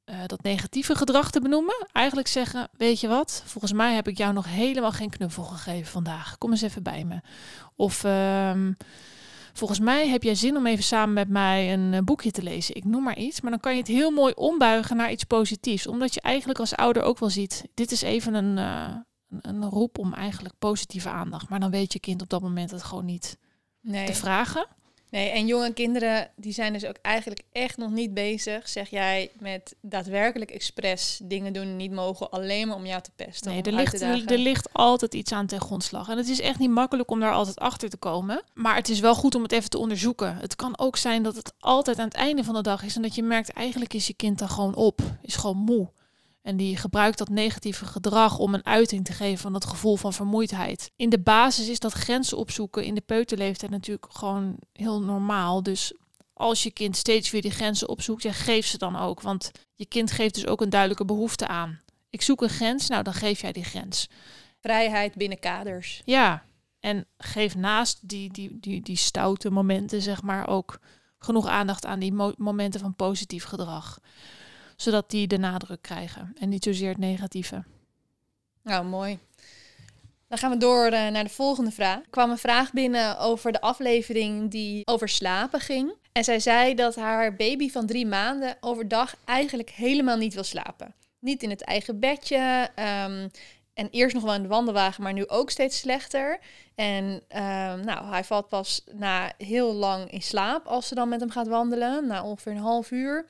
uh, 0.05 0.15
dat 0.25 0.43
negatieve 0.43 0.95
gedrag 0.95 1.31
te 1.31 1.41
benoemen, 1.41 1.87
eigenlijk 1.91 2.27
zeggen, 2.27 2.69
weet 2.77 2.99
je 2.99 3.07
wat, 3.07 3.43
volgens 3.45 3.73
mij 3.73 3.93
heb 3.95 4.07
ik 4.07 4.17
jou 4.17 4.33
nog 4.33 4.45
helemaal 4.45 4.91
geen 4.91 5.09
knuffel 5.09 5.43
gegeven 5.43 5.91
vandaag. 5.91 6.37
Kom 6.37 6.51
eens 6.51 6.61
even 6.61 6.83
bij 6.83 7.03
me. 7.03 7.21
Of... 7.75 8.03
Uh, 8.03 8.51
Volgens 9.53 9.79
mij 9.79 10.07
heb 10.07 10.23
jij 10.23 10.35
zin 10.35 10.57
om 10.57 10.65
even 10.65 10.83
samen 10.83 11.13
met 11.13 11.29
mij 11.29 11.73
een 11.73 11.93
eh, 11.93 12.01
boekje 12.01 12.31
te 12.31 12.43
lezen. 12.43 12.75
Ik 12.75 12.85
noem 12.85 13.03
maar 13.03 13.17
iets. 13.17 13.41
Maar 13.41 13.51
dan 13.51 13.59
kan 13.59 13.73
je 13.73 13.79
het 13.79 13.87
heel 13.87 14.11
mooi 14.11 14.33
ombuigen 14.33 14.97
naar 14.97 15.11
iets 15.11 15.23
positiefs. 15.23 15.87
Omdat 15.87 16.13
je 16.13 16.21
eigenlijk 16.21 16.59
als 16.59 16.75
ouder 16.75 17.03
ook 17.03 17.19
wel 17.19 17.29
ziet, 17.29 17.63
dit 17.73 17.91
is 17.91 18.01
even 18.01 18.33
een, 18.33 18.57
uh, 18.57 18.95
een, 19.41 19.63
roep 19.63 19.97
om 19.97 20.13
eigenlijk 20.13 20.55
positieve 20.59 21.09
aandacht. 21.09 21.49
Maar 21.49 21.59
dan 21.59 21.71
weet 21.71 21.93
je 21.93 21.99
kind 21.99 22.21
op 22.21 22.29
dat 22.29 22.41
moment 22.41 22.71
het 22.71 22.83
gewoon 22.83 23.05
niet 23.05 23.37
nee. 23.81 24.05
te 24.05 24.13
vragen. 24.13 24.67
Nee, 25.09 25.29
en 25.29 25.47
jonge 25.47 25.73
kinderen 25.73 26.29
die 26.35 26.53
zijn 26.53 26.73
dus 26.73 26.85
ook 26.85 26.97
eigenlijk 27.01 27.41
echt 27.51 27.77
nog 27.77 27.91
niet 27.91 28.13
bezig, 28.13 28.69
zeg 28.69 28.89
jij, 28.89 29.31
met 29.39 29.75
daadwerkelijk 29.81 30.51
expres 30.51 31.19
dingen 31.23 31.53
doen 31.53 31.75
niet 31.75 31.91
mogen, 31.91 32.29
alleen 32.29 32.67
maar 32.67 32.75
om 32.75 32.85
jou 32.85 33.01
te 33.01 33.11
pesten. 33.15 33.51
Nee, 33.51 33.61
er 33.61 33.71
ligt, 33.71 34.01
er, 34.01 34.37
ligt 34.37 34.73
altijd 34.73 35.13
iets 35.13 35.31
aan 35.31 35.45
ten 35.45 35.61
grondslag. 35.61 36.09
En 36.09 36.17
het 36.17 36.29
is 36.29 36.41
echt 36.41 36.59
niet 36.59 36.69
makkelijk 36.69 37.11
om 37.11 37.19
daar 37.19 37.33
altijd 37.33 37.59
achter 37.59 37.89
te 37.89 37.97
komen. 37.97 38.43
Maar 38.53 38.75
het 38.75 38.89
is 38.89 38.99
wel 38.99 39.15
goed 39.15 39.35
om 39.35 39.43
het 39.43 39.51
even 39.51 39.69
te 39.69 39.77
onderzoeken. 39.77 40.35
Het 40.35 40.55
kan 40.55 40.79
ook 40.79 40.97
zijn 40.97 41.23
dat 41.23 41.35
het 41.35 41.53
altijd 41.59 41.99
aan 41.99 42.05
het 42.05 42.13
einde 42.13 42.43
van 42.43 42.53
de 42.53 42.61
dag 42.61 42.83
is 42.83 42.95
en 42.95 43.01
dat 43.01 43.15
je 43.15 43.23
merkt, 43.23 43.53
eigenlijk 43.53 43.93
is 43.93 44.07
je 44.07 44.13
kind 44.13 44.39
dan 44.39 44.49
gewoon 44.49 44.75
op, 44.75 45.01
is 45.21 45.35
gewoon 45.35 45.57
moe. 45.57 45.89
En 46.41 46.57
die 46.57 46.77
gebruikt 46.77 47.17
dat 47.17 47.29
negatieve 47.29 47.85
gedrag 47.85 48.37
om 48.37 48.53
een 48.53 48.65
uiting 48.65 49.05
te 49.05 49.13
geven 49.13 49.37
van 49.37 49.53
dat 49.53 49.65
gevoel 49.65 49.95
van 49.95 50.13
vermoeidheid. 50.13 50.91
In 50.95 51.09
de 51.09 51.19
basis 51.19 51.67
is 51.67 51.79
dat 51.79 51.93
grenzen 51.93 52.37
opzoeken 52.37 52.83
in 52.83 52.95
de 52.95 53.01
peuterleeftijd 53.01 53.71
natuurlijk 53.71 54.07
gewoon 54.09 54.57
heel 54.73 55.01
normaal. 55.01 55.63
Dus 55.63 55.93
als 56.33 56.63
je 56.63 56.71
kind 56.71 56.97
steeds 56.97 57.31
weer 57.31 57.41
die 57.41 57.51
grenzen 57.51 57.89
opzoekt, 57.89 58.23
ja, 58.23 58.31
geef 58.31 58.65
ze 58.65 58.77
dan 58.77 58.95
ook. 58.95 59.21
Want 59.21 59.51
je 59.75 59.85
kind 59.85 60.11
geeft 60.11 60.33
dus 60.33 60.47
ook 60.47 60.61
een 60.61 60.69
duidelijke 60.69 61.05
behoefte 61.05 61.47
aan. 61.47 61.79
Ik 62.09 62.21
zoek 62.21 62.41
een 62.41 62.49
grens, 62.49 62.87
nou 62.87 63.03
dan 63.03 63.13
geef 63.13 63.41
jij 63.41 63.51
die 63.51 63.63
grens. 63.63 64.09
Vrijheid 64.59 65.15
binnen 65.15 65.39
kaders. 65.39 66.01
Ja, 66.05 66.43
en 66.79 67.05
geef 67.17 67.55
naast 67.55 68.09
die, 68.09 68.31
die, 68.33 68.57
die, 68.59 68.81
die 68.81 68.97
stoute 68.97 69.49
momenten, 69.49 70.01
zeg 70.01 70.21
maar, 70.21 70.47
ook 70.47 70.79
genoeg 71.17 71.47
aandacht 71.47 71.85
aan 71.85 71.99
die 71.99 72.13
momenten 72.37 72.79
van 72.79 72.95
positief 72.95 73.43
gedrag 73.43 73.99
zodat 74.81 75.09
die 75.09 75.27
de 75.27 75.37
nadruk 75.37 75.81
krijgen 75.81 76.35
en 76.39 76.49
niet 76.49 76.63
zozeer 76.63 76.89
het 76.89 76.97
negatieve. 76.97 77.63
Nou, 78.63 78.85
mooi. 78.85 79.19
Dan 80.27 80.37
gaan 80.37 80.51
we 80.51 80.57
door 80.57 80.85
uh, 80.85 80.91
naar 81.07 81.23
de 81.23 81.29
volgende 81.29 81.71
vraag. 81.71 81.97
Er 81.97 82.09
kwam 82.09 82.29
een 82.29 82.37
vraag 82.37 82.73
binnen 82.73 83.19
over 83.19 83.51
de 83.51 83.61
aflevering 83.61 84.51
die 84.51 84.87
over 84.87 85.09
slapen 85.09 85.59
ging. 85.59 85.93
En 86.11 86.23
zij 86.23 86.39
zei 86.39 86.75
dat 86.75 86.95
haar 86.95 87.35
baby 87.35 87.69
van 87.69 87.85
drie 87.85 88.05
maanden 88.05 88.57
overdag 88.59 89.15
eigenlijk 89.25 89.69
helemaal 89.69 90.17
niet 90.17 90.33
wil 90.33 90.43
slapen. 90.43 90.93
Niet 91.19 91.43
in 91.43 91.49
het 91.49 91.61
eigen 91.61 91.99
bedje. 91.99 92.69
Um, 92.75 93.31
en 93.73 93.89
eerst 93.91 94.15
nog 94.15 94.23
wel 94.23 94.33
in 94.33 94.41
de 94.41 94.47
wandelwagen, 94.47 95.03
maar 95.03 95.13
nu 95.13 95.27
ook 95.27 95.49
steeds 95.49 95.79
slechter. 95.79 96.39
En 96.75 97.05
um, 97.05 97.85
nou, 97.85 98.05
hij 98.05 98.23
valt 98.23 98.47
pas 98.47 98.83
na 98.91 99.33
heel 99.37 99.73
lang 99.73 100.11
in 100.11 100.21
slaap 100.21 100.65
als 100.65 100.87
ze 100.87 100.95
dan 100.95 101.09
met 101.09 101.19
hem 101.19 101.29
gaat 101.29 101.47
wandelen. 101.47 102.07
Na 102.07 102.23
ongeveer 102.23 102.51
een 102.51 102.57
half 102.57 102.91
uur. 102.91 103.25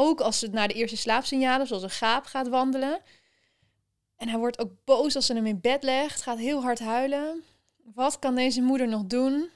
Ook 0.00 0.20
als 0.20 0.38
ze 0.38 0.48
naar 0.48 0.68
de 0.68 0.74
eerste 0.74 0.96
slaapsignalen, 0.96 1.66
zoals 1.66 1.82
een 1.82 1.90
gaap, 1.90 2.24
gaat 2.24 2.48
wandelen. 2.48 3.00
En 4.16 4.28
hij 4.28 4.38
wordt 4.38 4.58
ook 4.58 4.70
boos 4.84 5.16
als 5.16 5.26
ze 5.26 5.34
hem 5.34 5.46
in 5.46 5.60
bed 5.60 5.82
legt, 5.82 6.22
gaat 6.22 6.38
heel 6.38 6.62
hard 6.62 6.78
huilen. 6.78 7.42
Wat 7.94 8.18
kan 8.18 8.34
deze 8.34 8.60
moeder 8.60 8.88
nog 8.88 9.04
doen 9.04 9.48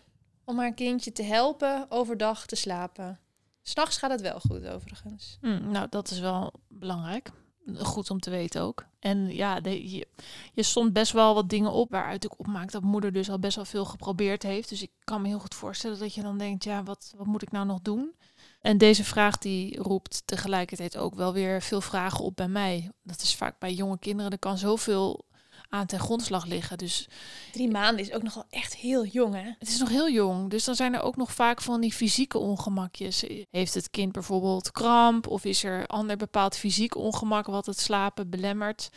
om 0.45 0.59
haar 0.59 0.75
kindje 0.75 1.13
te 1.13 1.23
helpen 1.23 1.87
overdag 1.89 2.47
te 2.47 2.57
slapen? 2.57 3.21
S'nachts 3.63 3.97
gaat 3.97 4.11
het 4.11 4.21
wel 4.21 4.41
goed, 4.41 4.67
overigens. 4.67 5.39
Mm, 5.41 5.71
nou, 5.71 5.87
dat 5.91 6.11
is 6.11 6.19
wel 6.19 6.53
belangrijk. 6.69 7.31
Goed 7.77 8.11
om 8.11 8.21
te 8.21 8.31
weten 8.31 8.63
ook. 8.63 8.85
En 8.99 9.35
ja, 9.35 9.61
je, 9.63 10.07
je 10.53 10.63
stond 10.63 10.93
best 10.93 11.13
wel 11.13 11.35
wat 11.35 11.49
dingen 11.49 11.73
op 11.73 11.91
waaruit 11.91 12.25
ik 12.25 12.39
opmaak 12.39 12.71
dat 12.71 12.83
moeder 12.83 13.13
dus 13.13 13.31
al 13.31 13.39
best 13.39 13.57
wel 13.57 13.65
veel 13.65 13.85
geprobeerd 13.85 14.43
heeft. 14.43 14.69
Dus 14.69 14.83
ik 14.83 14.91
kan 15.05 15.23
me 15.23 15.29
heel 15.29 15.39
goed 15.39 15.55
voorstellen 15.55 15.99
dat 15.99 16.15
je 16.15 16.23
dan 16.23 16.39
denkt, 16.39 16.65
ja, 16.65 16.83
wat, 16.83 17.15
wat 17.17 17.27
moet 17.27 17.43
ik 17.43 17.51
nou 17.51 17.67
nog 17.67 17.81
doen? 17.81 18.15
En 18.63 18.79
deze 18.79 19.05
vraag 19.05 19.39
die 19.39 19.83
roept 19.83 20.23
tegelijkertijd 20.25 20.97
ook 20.97 21.15
wel 21.15 21.33
weer 21.33 21.63
veel 21.63 21.81
vragen 21.81 22.25
op 22.25 22.37
bij 22.37 22.49
mij. 22.49 22.91
Dat 23.03 23.23
is 23.23 23.35
vaak 23.35 23.59
bij 23.59 23.73
jonge 23.73 23.99
kinderen, 23.99 24.33
er 24.33 24.39
kan 24.39 24.59
zoveel 24.59 25.25
aan 25.69 25.87
ten 25.87 26.01
grondslag 26.01 26.45
liggen. 26.45 26.79
Dus 26.79 27.09
drie 27.53 27.71
maanden 27.71 28.05
is 28.05 28.13
ook 28.13 28.23
nogal 28.23 28.45
echt 28.51 28.77
heel 28.77 29.07
jong, 29.07 29.35
hè? 29.35 29.51
Het 29.59 29.69
is 29.69 29.79
nog 29.79 29.89
heel 29.89 30.11
jong, 30.11 30.51
dus 30.51 30.65
dan 30.65 30.75
zijn 30.75 30.95
er 30.95 31.03
ook 31.03 31.17
nog 31.17 31.33
vaak 31.33 31.63
van 31.63 31.81
die 31.81 31.93
fysieke 31.93 32.39
ongemakjes. 32.39 33.25
Heeft 33.51 33.75
het 33.75 33.91
kind 33.91 34.13
bijvoorbeeld 34.13 34.71
kramp 34.71 35.27
of 35.27 35.45
is 35.45 35.65
er 35.65 35.87
ander 35.87 36.17
bepaald 36.17 36.57
fysiek 36.57 36.97
ongemak 36.97 37.47
wat 37.47 37.67
het 37.67 37.81
slapen 37.81 38.31
belemmert? 38.31 38.91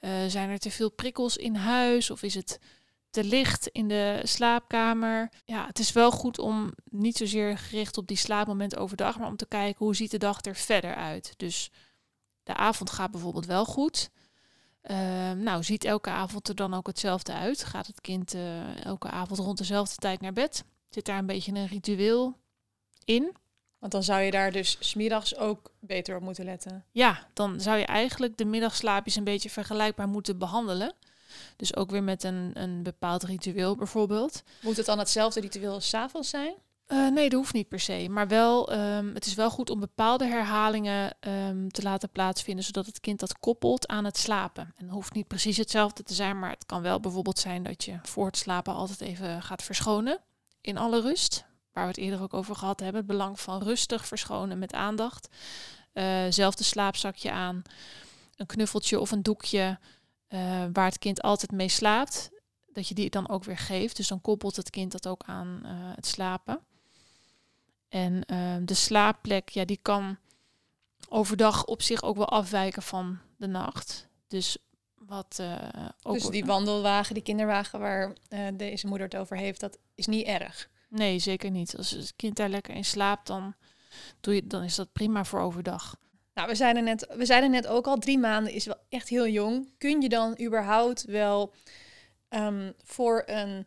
Uh, 0.00 0.10
zijn 0.28 0.50
er 0.50 0.58
te 0.58 0.70
veel 0.70 0.90
prikkels 0.90 1.36
in 1.36 1.54
huis 1.54 2.10
of 2.10 2.22
is 2.22 2.34
het 2.34 2.58
te 3.10 3.24
licht 3.24 3.66
in 3.66 3.88
de 3.88 4.20
slaapkamer. 4.22 5.30
Ja, 5.44 5.66
het 5.66 5.78
is 5.78 5.92
wel 5.92 6.10
goed 6.10 6.38
om 6.38 6.72
niet 6.84 7.16
zozeer 7.16 7.58
gericht 7.58 7.98
op 7.98 8.06
die 8.06 8.16
slaapmoment 8.16 8.76
overdag, 8.76 9.18
maar 9.18 9.28
om 9.28 9.36
te 9.36 9.46
kijken 9.46 9.84
hoe 9.84 9.96
ziet 9.96 10.10
de 10.10 10.18
dag 10.18 10.44
er 10.44 10.56
verder 10.56 10.94
uit. 10.94 11.34
Dus 11.36 11.70
de 12.42 12.54
avond 12.54 12.90
gaat 12.90 13.10
bijvoorbeeld 13.10 13.46
wel 13.46 13.64
goed. 13.64 14.10
Uh, 14.82 15.30
nou, 15.32 15.62
ziet 15.62 15.84
elke 15.84 16.10
avond 16.10 16.48
er 16.48 16.54
dan 16.54 16.74
ook 16.74 16.86
hetzelfde 16.86 17.32
uit? 17.32 17.64
Gaat 17.64 17.86
het 17.86 18.00
kind 18.00 18.34
uh, 18.34 18.84
elke 18.84 19.10
avond 19.10 19.38
rond 19.38 19.58
dezelfde 19.58 19.94
tijd 19.94 20.20
naar 20.20 20.32
bed? 20.32 20.64
Zit 20.88 21.04
daar 21.04 21.18
een 21.18 21.26
beetje 21.26 21.54
een 21.54 21.66
ritueel 21.66 22.36
in? 23.04 23.36
Want 23.78 23.92
dan 23.92 24.02
zou 24.02 24.20
je 24.20 24.30
daar 24.30 24.52
dus 24.52 24.76
smiddags 24.80 25.36
ook 25.36 25.72
beter 25.80 26.16
op 26.16 26.22
moeten 26.22 26.44
letten. 26.44 26.84
Ja, 26.90 27.26
dan 27.32 27.60
zou 27.60 27.78
je 27.78 27.86
eigenlijk 27.86 28.36
de 28.36 28.44
middagslaapjes 28.44 29.16
een 29.16 29.24
beetje 29.24 29.50
vergelijkbaar 29.50 30.08
moeten 30.08 30.38
behandelen. 30.38 30.94
Dus 31.56 31.76
ook 31.76 31.90
weer 31.90 32.02
met 32.02 32.22
een, 32.22 32.50
een 32.54 32.82
bepaald 32.82 33.22
ritueel 33.22 33.76
bijvoorbeeld. 33.76 34.42
Moet 34.62 34.76
het 34.76 34.86
dan 34.86 34.98
hetzelfde 34.98 35.40
ritueel 35.40 35.72
als 35.72 35.88
's 35.88 35.94
avonds 35.94 36.28
zijn? 36.28 36.54
Uh, 36.92 37.08
nee, 37.08 37.28
dat 37.28 37.38
hoeft 37.38 37.52
niet 37.52 37.68
per 37.68 37.80
se. 37.80 38.06
Maar 38.10 38.28
wel, 38.28 38.72
um, 38.72 39.14
het 39.14 39.26
is 39.26 39.34
wel 39.34 39.50
goed 39.50 39.70
om 39.70 39.80
bepaalde 39.80 40.26
herhalingen 40.26 41.16
um, 41.20 41.70
te 41.72 41.82
laten 41.82 42.10
plaatsvinden, 42.10 42.64
zodat 42.64 42.86
het 42.86 43.00
kind 43.00 43.20
dat 43.20 43.38
koppelt 43.38 43.88
aan 43.88 44.04
het 44.04 44.18
slapen. 44.18 44.72
En 44.76 44.84
het 44.84 44.94
hoeft 44.94 45.14
niet 45.14 45.28
precies 45.28 45.56
hetzelfde 45.56 46.02
te 46.02 46.14
zijn, 46.14 46.38
maar 46.38 46.50
het 46.50 46.66
kan 46.66 46.82
wel 46.82 47.00
bijvoorbeeld 47.00 47.38
zijn 47.38 47.62
dat 47.62 47.84
je 47.84 47.98
voor 48.02 48.26
het 48.26 48.36
slapen 48.36 48.74
altijd 48.74 49.00
even 49.00 49.42
gaat 49.42 49.62
verschonen. 49.62 50.18
In 50.60 50.78
alle 50.78 51.00
rust. 51.00 51.44
Waar 51.72 51.84
we 51.84 51.90
het 51.90 52.00
eerder 52.00 52.22
ook 52.22 52.34
over 52.34 52.56
gehad 52.56 52.80
hebben. 52.80 52.98
Het 52.98 53.10
belang 53.10 53.40
van 53.40 53.62
rustig 53.62 54.06
verschonen 54.06 54.58
met 54.58 54.72
aandacht. 54.72 55.28
Uh, 55.94 56.22
zelfde 56.28 56.64
slaapzakje 56.64 57.30
aan. 57.30 57.62
Een 58.36 58.46
knuffeltje 58.46 59.00
of 59.00 59.10
een 59.10 59.22
doekje 59.22 59.78
uh, 60.30 60.64
waar 60.72 60.84
het 60.84 60.98
kind 60.98 61.22
altijd 61.22 61.52
mee 61.52 61.68
slaapt. 61.68 62.30
Dat 62.72 62.88
je 62.88 62.94
die 62.94 63.10
dan 63.10 63.28
ook 63.28 63.44
weer 63.44 63.58
geeft. 63.58 63.96
Dus 63.96 64.08
dan 64.08 64.20
koppelt 64.20 64.56
het 64.56 64.70
kind 64.70 64.92
dat 64.92 65.06
ook 65.06 65.22
aan 65.26 65.60
uh, 65.64 65.70
het 65.72 66.06
slapen. 66.06 66.60
En 67.88 68.24
uh, 68.26 68.56
de 68.62 68.74
slaapplek, 68.74 69.48
ja, 69.48 69.64
die 69.64 69.78
kan 69.82 70.16
overdag 71.08 71.64
op 71.64 71.82
zich 71.82 72.02
ook 72.02 72.16
wel 72.16 72.28
afwijken 72.28 72.82
van 72.82 73.18
de 73.36 73.46
nacht. 73.46 74.08
Dus 74.28 74.56
wat 74.94 75.38
uh, 75.40 75.56
ook. 76.02 76.14
Dus 76.14 76.26
die 76.26 76.44
wandelwagen, 76.44 77.14
die 77.14 77.22
kinderwagen 77.22 77.80
waar 77.80 78.12
deze 78.54 78.86
moeder 78.86 79.06
het 79.06 79.16
over 79.16 79.36
heeft, 79.36 79.60
dat 79.60 79.78
is 79.94 80.06
niet 80.06 80.26
erg. 80.26 80.68
Nee, 80.88 81.18
zeker 81.18 81.50
niet. 81.50 81.76
Als 81.76 81.90
het 81.90 82.12
kind 82.16 82.36
daar 82.36 82.48
lekker 82.48 82.74
in 82.74 82.84
slaapt, 82.84 83.26
dan, 83.26 83.54
doe 84.20 84.34
je, 84.34 84.46
dan 84.46 84.62
is 84.62 84.74
dat 84.74 84.92
prima 84.92 85.24
voor 85.24 85.40
overdag. 85.40 85.96
Nou, 86.40 86.52
we 86.52 86.58
zeiden, 86.58 86.84
net, 86.84 87.06
we 87.16 87.24
zeiden 87.24 87.50
net 87.50 87.66
ook 87.66 87.86
al, 87.86 87.98
drie 87.98 88.18
maanden 88.18 88.52
is 88.52 88.64
wel 88.64 88.76
echt 88.88 89.08
heel 89.08 89.28
jong. 89.28 89.68
Kun 89.78 90.00
je 90.00 90.08
dan 90.08 90.40
überhaupt 90.40 91.04
wel 91.04 91.52
um, 92.28 92.74
voor 92.84 93.22
een 93.26 93.66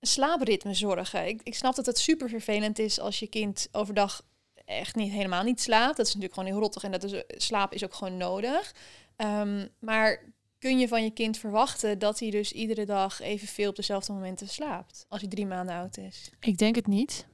slaapritme 0.00 0.74
zorgen. 0.74 1.26
Ik, 1.26 1.40
ik 1.42 1.54
snap 1.54 1.74
dat 1.74 1.86
het 1.86 1.98
super 1.98 2.28
vervelend 2.28 2.78
is 2.78 3.00
als 3.00 3.18
je 3.18 3.26
kind 3.26 3.68
overdag 3.72 4.22
echt 4.64 4.94
niet 4.94 5.12
helemaal 5.12 5.42
niet 5.42 5.60
slaapt. 5.60 5.96
Dat 5.96 6.06
is 6.06 6.14
natuurlijk 6.14 6.34
gewoon 6.34 6.52
heel 6.52 6.60
rottig 6.60 6.82
en 6.82 6.90
dat 6.90 7.02
is, 7.02 7.22
slaap 7.26 7.72
is 7.72 7.84
ook 7.84 7.94
gewoon 7.94 8.16
nodig. 8.16 8.74
Um, 9.16 9.68
maar 9.78 10.22
kun 10.58 10.78
je 10.78 10.88
van 10.88 11.02
je 11.02 11.10
kind 11.10 11.38
verwachten 11.38 11.98
dat 11.98 12.20
hij 12.20 12.30
dus 12.30 12.52
iedere 12.52 12.84
dag 12.84 13.20
evenveel 13.20 13.68
op 13.68 13.76
dezelfde 13.76 14.12
momenten 14.12 14.48
slaapt 14.48 15.06
als 15.08 15.20
hij 15.20 15.30
drie 15.30 15.46
maanden 15.46 15.74
oud 15.74 15.98
is? 15.98 16.30
Ik 16.40 16.58
denk 16.58 16.74
het 16.74 16.86
niet. 16.86 17.26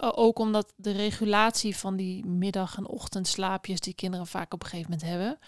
Ook 0.00 0.38
omdat 0.38 0.72
de 0.76 0.90
regulatie 0.90 1.76
van 1.76 1.96
die 1.96 2.26
middag- 2.26 2.76
en 2.76 2.86
ochtendslaapjes 2.86 3.80
die 3.80 3.94
kinderen 3.94 4.26
vaak 4.26 4.54
op 4.54 4.62
een 4.62 4.68
gegeven 4.68 4.90
moment 4.90 5.10
hebben, 5.10 5.38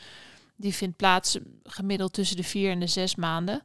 die 0.56 0.74
vindt 0.74 0.96
plaats 0.96 1.38
gemiddeld 1.62 2.12
tussen 2.12 2.36
de 2.36 2.44
vier 2.44 2.70
en 2.70 2.80
de 2.80 2.86
zes 2.86 3.14
maanden. 3.14 3.62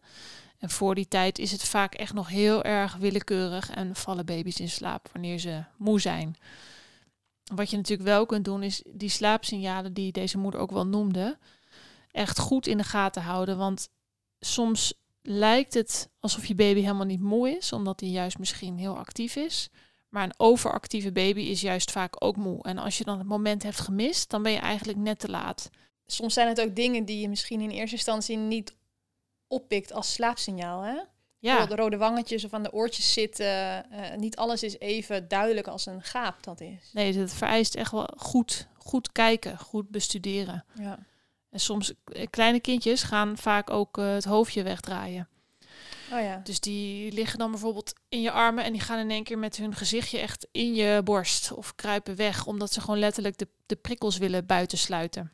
En 0.58 0.70
voor 0.70 0.96
die 0.96 1.08
tijd 1.08 1.40
is 1.40 1.52
het 1.52 1.64
vaak 1.64 1.94
echt 1.94 2.14
nog 2.14 2.28
heel 2.28 2.64
erg 2.64 2.96
willekeurig 2.96 3.70
en 3.70 3.96
vallen 3.96 4.26
baby's 4.26 4.60
in 4.60 4.70
slaap 4.70 5.10
wanneer 5.12 5.40
ze 5.40 5.64
moe 5.78 6.00
zijn. 6.00 6.36
Wat 7.56 7.70
je 7.70 7.78
natuurlijk 7.78 8.10
wel 8.10 8.26
kunt 8.26 8.46
doen, 8.46 8.64
is 8.64 8.84
die 8.88 9.10
slaapsignalen 9.10 9.94
die 9.94 10.12
deze 10.12 10.38
moeder 10.38 10.60
ook 10.60 10.72
wel 10.72 10.88
noemde, 10.88 11.38
echt 12.12 12.40
goed 12.40 12.68
in 12.68 12.78
de 12.78 12.84
gaten 12.84 13.22
houden. 13.22 13.58
Want 13.58 13.90
soms 14.40 14.94
lijkt 15.22 15.74
het 15.74 16.10
alsof 16.20 16.46
je 16.46 16.56
baby 16.56 16.80
helemaal 16.80 17.06
niet 17.06 17.22
moe 17.22 17.58
is, 17.58 17.74
omdat 17.74 18.00
hij 18.00 18.10
juist 18.10 18.40
misschien 18.40 18.78
heel 18.78 18.98
actief 18.98 19.36
is. 19.36 19.70
Maar 20.16 20.24
een 20.24 20.34
overactieve 20.38 21.12
baby 21.12 21.42
is 21.42 21.62
juist 21.62 21.92
vaak 21.92 22.24
ook 22.24 22.36
moe. 22.36 22.64
En 22.64 22.78
als 22.78 22.98
je 22.98 23.04
dan 23.04 23.18
het 23.18 23.28
moment 23.28 23.64
hebt 23.64 23.80
gemist, 23.80 24.30
dan 24.30 24.44
ben 24.44 24.52
je 24.52 24.58
eigenlijk 24.58 24.98
net 24.98 25.20
te 25.20 25.30
laat. 25.30 25.70
Soms 26.06 26.34
zijn 26.34 26.48
het 26.48 26.62
ook 26.62 26.76
dingen 26.76 27.06
die 27.06 27.20
je 27.20 27.30
misschien 27.30 27.62
in 27.62 27.70
eerste 27.70 27.96
instantie 27.96 28.38
niet 28.38 28.76
oppikt 29.48 29.92
als 29.94 30.14
slaapsignaal. 30.14 30.82
Hè? 30.82 30.96
Ja. 31.40 31.66
De 31.66 31.76
rode 31.76 31.98
wangetjes 31.98 32.46
of 32.46 32.54
aan 32.54 32.64
de 32.64 32.72
oortjes 32.72 33.14
zitten. 33.14 33.46
Uh, 33.46 34.16
niet 34.16 34.36
alles 34.36 34.64
is 34.64 34.80
even 34.80 35.28
duidelijk 35.28 35.68
als 35.68 35.86
een 35.86 36.02
gaap 36.02 36.44
dat 36.44 36.62
is. 36.62 36.90
Nee, 36.94 37.18
het 37.18 37.34
vereist 37.34 37.76
echt 37.76 37.92
wel 37.92 38.10
goed, 38.18 38.68
goed 38.78 39.12
kijken, 39.12 39.60
goed 39.60 39.90
bestuderen. 39.90 40.66
Ja. 40.80 41.00
En 41.50 41.60
soms, 41.60 41.94
eh, 42.06 42.28
kleine 42.30 42.60
kindjes 42.60 43.04
gaan 43.04 43.38
vaak 43.38 43.70
ook 43.70 43.98
uh, 43.98 44.14
het 44.14 44.26
hoofdje 44.26 44.64
wegdraaien. 44.64 45.30
Oh 46.12 46.22
ja. 46.22 46.42
Dus 46.44 46.60
die 46.60 47.12
liggen 47.12 47.40
dan 47.40 47.52
bijvoorbeeld 47.52 47.94
in 48.10 48.22
je 48.22 48.32
armen 48.32 48.64
en 48.64 48.72
die 48.72 48.82
gaan 48.82 49.00
in 49.00 49.12
één 49.12 49.24
keer 49.24 49.38
met 49.38 49.58
hun 49.58 49.76
gezichtje 49.76 50.20
echt 50.20 50.48
in 50.52 50.76
je 50.76 51.02
borst 51.04 51.52
of 51.52 51.76
kruipen 51.76 52.16
weg, 52.16 52.46
omdat 52.46 52.74
ze 52.74 52.82
gewoon 52.82 53.00
letterlijk 53.00 53.38
de, 53.38 53.48
de 53.66 53.76
prikkels 53.76 54.18
willen 54.18 54.46
buitensluiten. 54.46 55.32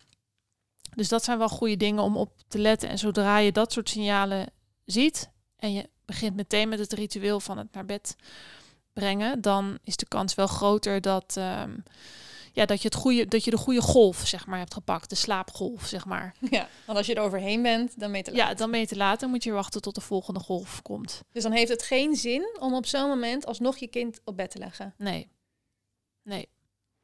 Dus 0.95 1.09
dat 1.09 1.23
zijn 1.23 1.37
wel 1.37 1.49
goede 1.49 1.77
dingen 1.77 2.03
om 2.03 2.17
op 2.17 2.31
te 2.47 2.59
letten. 2.59 2.89
En 2.89 2.97
zodra 2.97 3.37
je 3.37 3.51
dat 3.51 3.71
soort 3.71 3.89
signalen 3.89 4.51
ziet 4.85 5.29
en 5.55 5.73
je 5.73 5.89
begint 6.05 6.35
meteen 6.35 6.69
met 6.69 6.79
het 6.79 6.93
ritueel 6.93 7.39
van 7.39 7.57
het 7.57 7.73
naar 7.73 7.85
bed 7.85 8.15
brengen, 8.93 9.41
dan 9.41 9.77
is 9.83 9.95
de 9.95 10.07
kans 10.07 10.35
wel 10.35 10.47
groter 10.47 11.01
dat, 11.01 11.35
um, 11.37 11.83
ja, 12.51 12.65
dat, 12.65 12.81
je, 12.81 12.87
het 12.87 12.97
goede, 12.97 13.25
dat 13.25 13.43
je 13.43 13.51
de 13.51 13.57
goede 13.57 13.81
golf 13.81 14.27
zeg 14.27 14.47
maar, 14.47 14.59
hebt 14.59 14.73
gepakt, 14.73 15.09
de 15.09 15.15
slaapgolf. 15.15 15.85
Zeg 15.85 16.05
maar. 16.05 16.35
Ja, 16.49 16.67
want 16.85 16.97
als 16.97 17.07
je 17.07 17.15
er 17.15 17.21
overheen 17.21 17.61
bent, 17.61 17.99
dan 17.99 18.11
mee 18.11 18.23
te 18.23 18.31
laat. 18.31 18.39
Ja, 18.39 18.53
dan 18.53 18.69
mee 18.69 18.87
te 18.87 18.95
laat. 18.95 19.19
Dan 19.19 19.29
moet 19.29 19.43
je 19.43 19.51
wachten 19.51 19.81
tot 19.81 19.95
de 19.95 20.01
volgende 20.01 20.39
golf 20.39 20.81
komt. 20.81 21.21
Dus 21.31 21.43
dan 21.43 21.51
heeft 21.51 21.69
het 21.69 21.83
geen 21.83 22.15
zin 22.15 22.57
om 22.59 22.73
op 22.73 22.85
zo'n 22.85 23.07
moment 23.07 23.45
alsnog 23.45 23.77
je 23.77 23.87
kind 23.87 24.19
op 24.23 24.37
bed 24.37 24.51
te 24.51 24.57
leggen? 24.57 24.93
Nee. 24.97 25.29
Nee. 26.23 26.49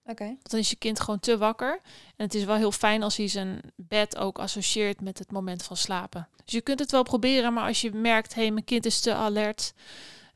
Okay. 0.03 0.37
Dan 0.41 0.59
is 0.59 0.69
je 0.69 0.75
kind 0.75 0.99
gewoon 0.99 1.19
te 1.19 1.37
wakker. 1.37 1.81
En 2.15 2.25
het 2.25 2.33
is 2.33 2.43
wel 2.43 2.55
heel 2.55 2.71
fijn 2.71 3.03
als 3.03 3.17
hij 3.17 3.27
zijn 3.27 3.61
bed 3.75 4.17
ook 4.17 4.39
associeert 4.39 5.01
met 5.01 5.19
het 5.19 5.31
moment 5.31 5.63
van 5.63 5.77
slapen. 5.77 6.27
Dus 6.45 6.53
je 6.53 6.61
kunt 6.61 6.79
het 6.79 6.91
wel 6.91 7.03
proberen, 7.03 7.53
maar 7.53 7.67
als 7.67 7.81
je 7.81 7.91
merkt, 7.91 8.33
hé, 8.33 8.41
hey, 8.41 8.51
mijn 8.51 8.65
kind 8.65 8.85
is 8.85 8.99
te 8.99 9.13
alert. 9.13 9.73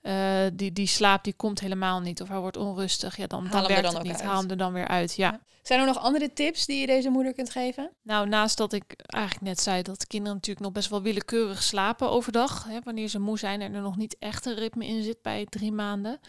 Uh, 0.01 0.46
die, 0.53 0.72
die 0.72 0.88
slaap 0.88 1.24
die 1.24 1.34
komt 1.34 1.60
helemaal 1.60 2.00
niet 2.00 2.22
of 2.22 2.27
hij 2.27 2.39
wordt 2.39 2.58
onrustig, 2.58 3.17
ja, 3.17 3.27
dan, 3.27 3.48
dan 3.51 3.67
werkt 3.67 3.84
dan 3.84 3.93
het 3.93 4.03
niet. 4.03 4.12
Uit. 4.12 4.22
Haal 4.22 4.39
hem 4.39 4.50
er 4.50 4.58
dan 4.58 4.74
weer 4.74 4.88
uit, 4.88 5.15
ja. 5.15 5.31
ja. 5.31 5.39
Zijn 5.62 5.79
er 5.79 5.86
nog 5.86 6.00
andere 6.00 6.34
tips 6.34 6.65
die 6.65 6.79
je 6.79 6.86
deze 6.86 7.10
moeder 7.10 7.34
kunt 7.34 7.50
geven? 7.50 7.91
Nou, 8.01 8.27
naast 8.27 8.58
dat 8.58 8.74
ik 8.74 8.93
eigenlijk 8.96 9.46
net 9.46 9.62
zei 9.62 9.81
dat 9.81 10.08
kinderen 10.08 10.36
natuurlijk 10.36 10.65
nog 10.65 10.74
best 10.74 10.89
wel 10.89 11.01
willekeurig 11.01 11.63
slapen 11.63 12.10
overdag, 12.10 12.63
hè, 12.63 12.79
wanneer 12.84 13.08
ze 13.08 13.20
moe 13.20 13.38
zijn 13.38 13.62
en 13.62 13.74
er 13.74 13.81
nog 13.81 13.98
niet 13.98 14.15
echt 14.20 14.46
een 14.46 14.55
ritme 14.55 14.86
in 14.86 15.03
zit 15.03 15.22
bij 15.22 15.46
drie 15.50 15.72
maanden, 15.72 16.20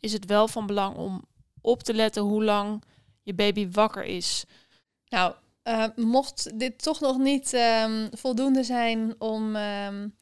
is 0.00 0.12
het 0.12 0.26
wel 0.26 0.48
van 0.48 0.66
belang 0.66 0.96
om 0.96 1.24
op 1.60 1.82
te 1.82 1.94
letten 1.94 2.22
hoe 2.22 2.44
lang 2.44 2.82
je 3.22 3.34
baby 3.34 3.70
wakker 3.70 4.04
is. 4.04 4.44
Nou, 5.08 5.34
uh, 5.64 5.84
mocht 5.96 6.58
dit 6.58 6.82
toch 6.82 7.00
nog 7.00 7.18
niet 7.18 7.52
um, 7.52 8.08
voldoende 8.12 8.62
zijn 8.62 9.14
om, 9.18 9.56
um, 9.56 10.16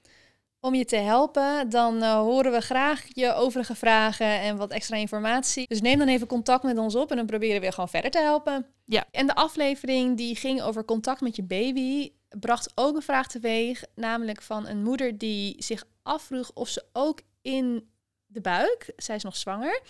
om 0.61 0.75
je 0.75 0.85
te 0.85 0.97
helpen, 0.97 1.69
dan 1.69 1.97
uh, 1.97 2.15
horen 2.15 2.53
we 2.53 2.61
graag 2.61 3.07
je 3.09 3.35
overige 3.35 3.75
vragen 3.75 4.41
en 4.41 4.57
wat 4.57 4.71
extra 4.71 4.97
informatie. 4.97 5.67
Dus 5.67 5.81
neem 5.81 5.99
dan 5.99 6.09
even 6.09 6.27
contact 6.27 6.63
met 6.63 6.79
ons 6.79 6.95
op 6.95 7.11
en 7.11 7.17
dan 7.17 7.27
proberen 7.27 7.61
we 7.61 7.73
gewoon 7.73 7.89
verder 7.89 8.11
te 8.11 8.21
helpen. 8.21 8.67
Ja. 8.85 9.05
En 9.11 9.27
de 9.27 9.35
aflevering 9.35 10.17
die 10.17 10.37
ging 10.37 10.63
over 10.63 10.85
contact 10.85 11.21
met 11.21 11.37
je 11.37 11.43
baby, 11.43 12.13
bracht 12.39 12.73
ook 12.75 12.97
een 12.97 13.03
vraag 13.03 13.29
teweeg, 13.29 13.85
namelijk 13.95 14.43
van 14.43 14.67
een 14.67 14.83
moeder 14.83 15.19
die 15.19 15.55
zich 15.63 15.85
afvroeg 16.03 16.51
of 16.55 16.69
ze 16.69 16.85
ook 16.93 17.21
in 17.43 17.91
de 18.27 18.41
buik, 18.41 18.93
zij 18.97 19.17
is 19.17 19.23
nog 19.23 19.37
zwanger, 19.37 19.81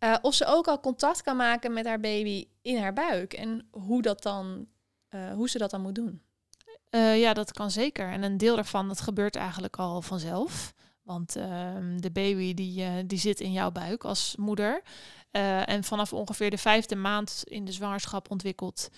uh, 0.00 0.16
of 0.22 0.34
ze 0.34 0.46
ook 0.46 0.68
al 0.68 0.80
contact 0.80 1.22
kan 1.22 1.36
maken 1.36 1.72
met 1.72 1.86
haar 1.86 2.00
baby 2.00 2.48
in 2.62 2.78
haar 2.78 2.92
buik 2.92 3.32
en 3.32 3.68
hoe, 3.70 4.02
dat 4.02 4.22
dan, 4.22 4.66
uh, 5.10 5.32
hoe 5.32 5.48
ze 5.48 5.58
dat 5.58 5.70
dan 5.70 5.80
moet 5.80 5.94
doen. 5.94 6.22
Uh, 6.94 7.20
ja, 7.20 7.32
dat 7.32 7.52
kan 7.52 7.70
zeker. 7.70 8.10
En 8.10 8.22
een 8.22 8.36
deel 8.36 8.54
daarvan 8.54 8.88
dat 8.88 9.00
gebeurt 9.00 9.36
eigenlijk 9.36 9.76
al 9.76 10.02
vanzelf. 10.02 10.74
Want 11.02 11.36
ehm, 11.36 12.00
de 12.00 12.10
baby 12.10 12.54
die, 12.54 13.06
die 13.06 13.18
zit 13.18 13.40
in 13.40 13.52
jouw 13.52 13.70
buik 13.70 14.04
als 14.04 14.34
moeder. 14.36 14.82
en 15.64 15.84
vanaf 15.84 16.12
ongeveer 16.12 16.50
de 16.50 16.58
vijfde 16.58 16.96
maand 16.96 17.42
in 17.44 17.64
de 17.64 17.72
zwangerschap 17.72 18.30
ontwikkelt 18.30 18.88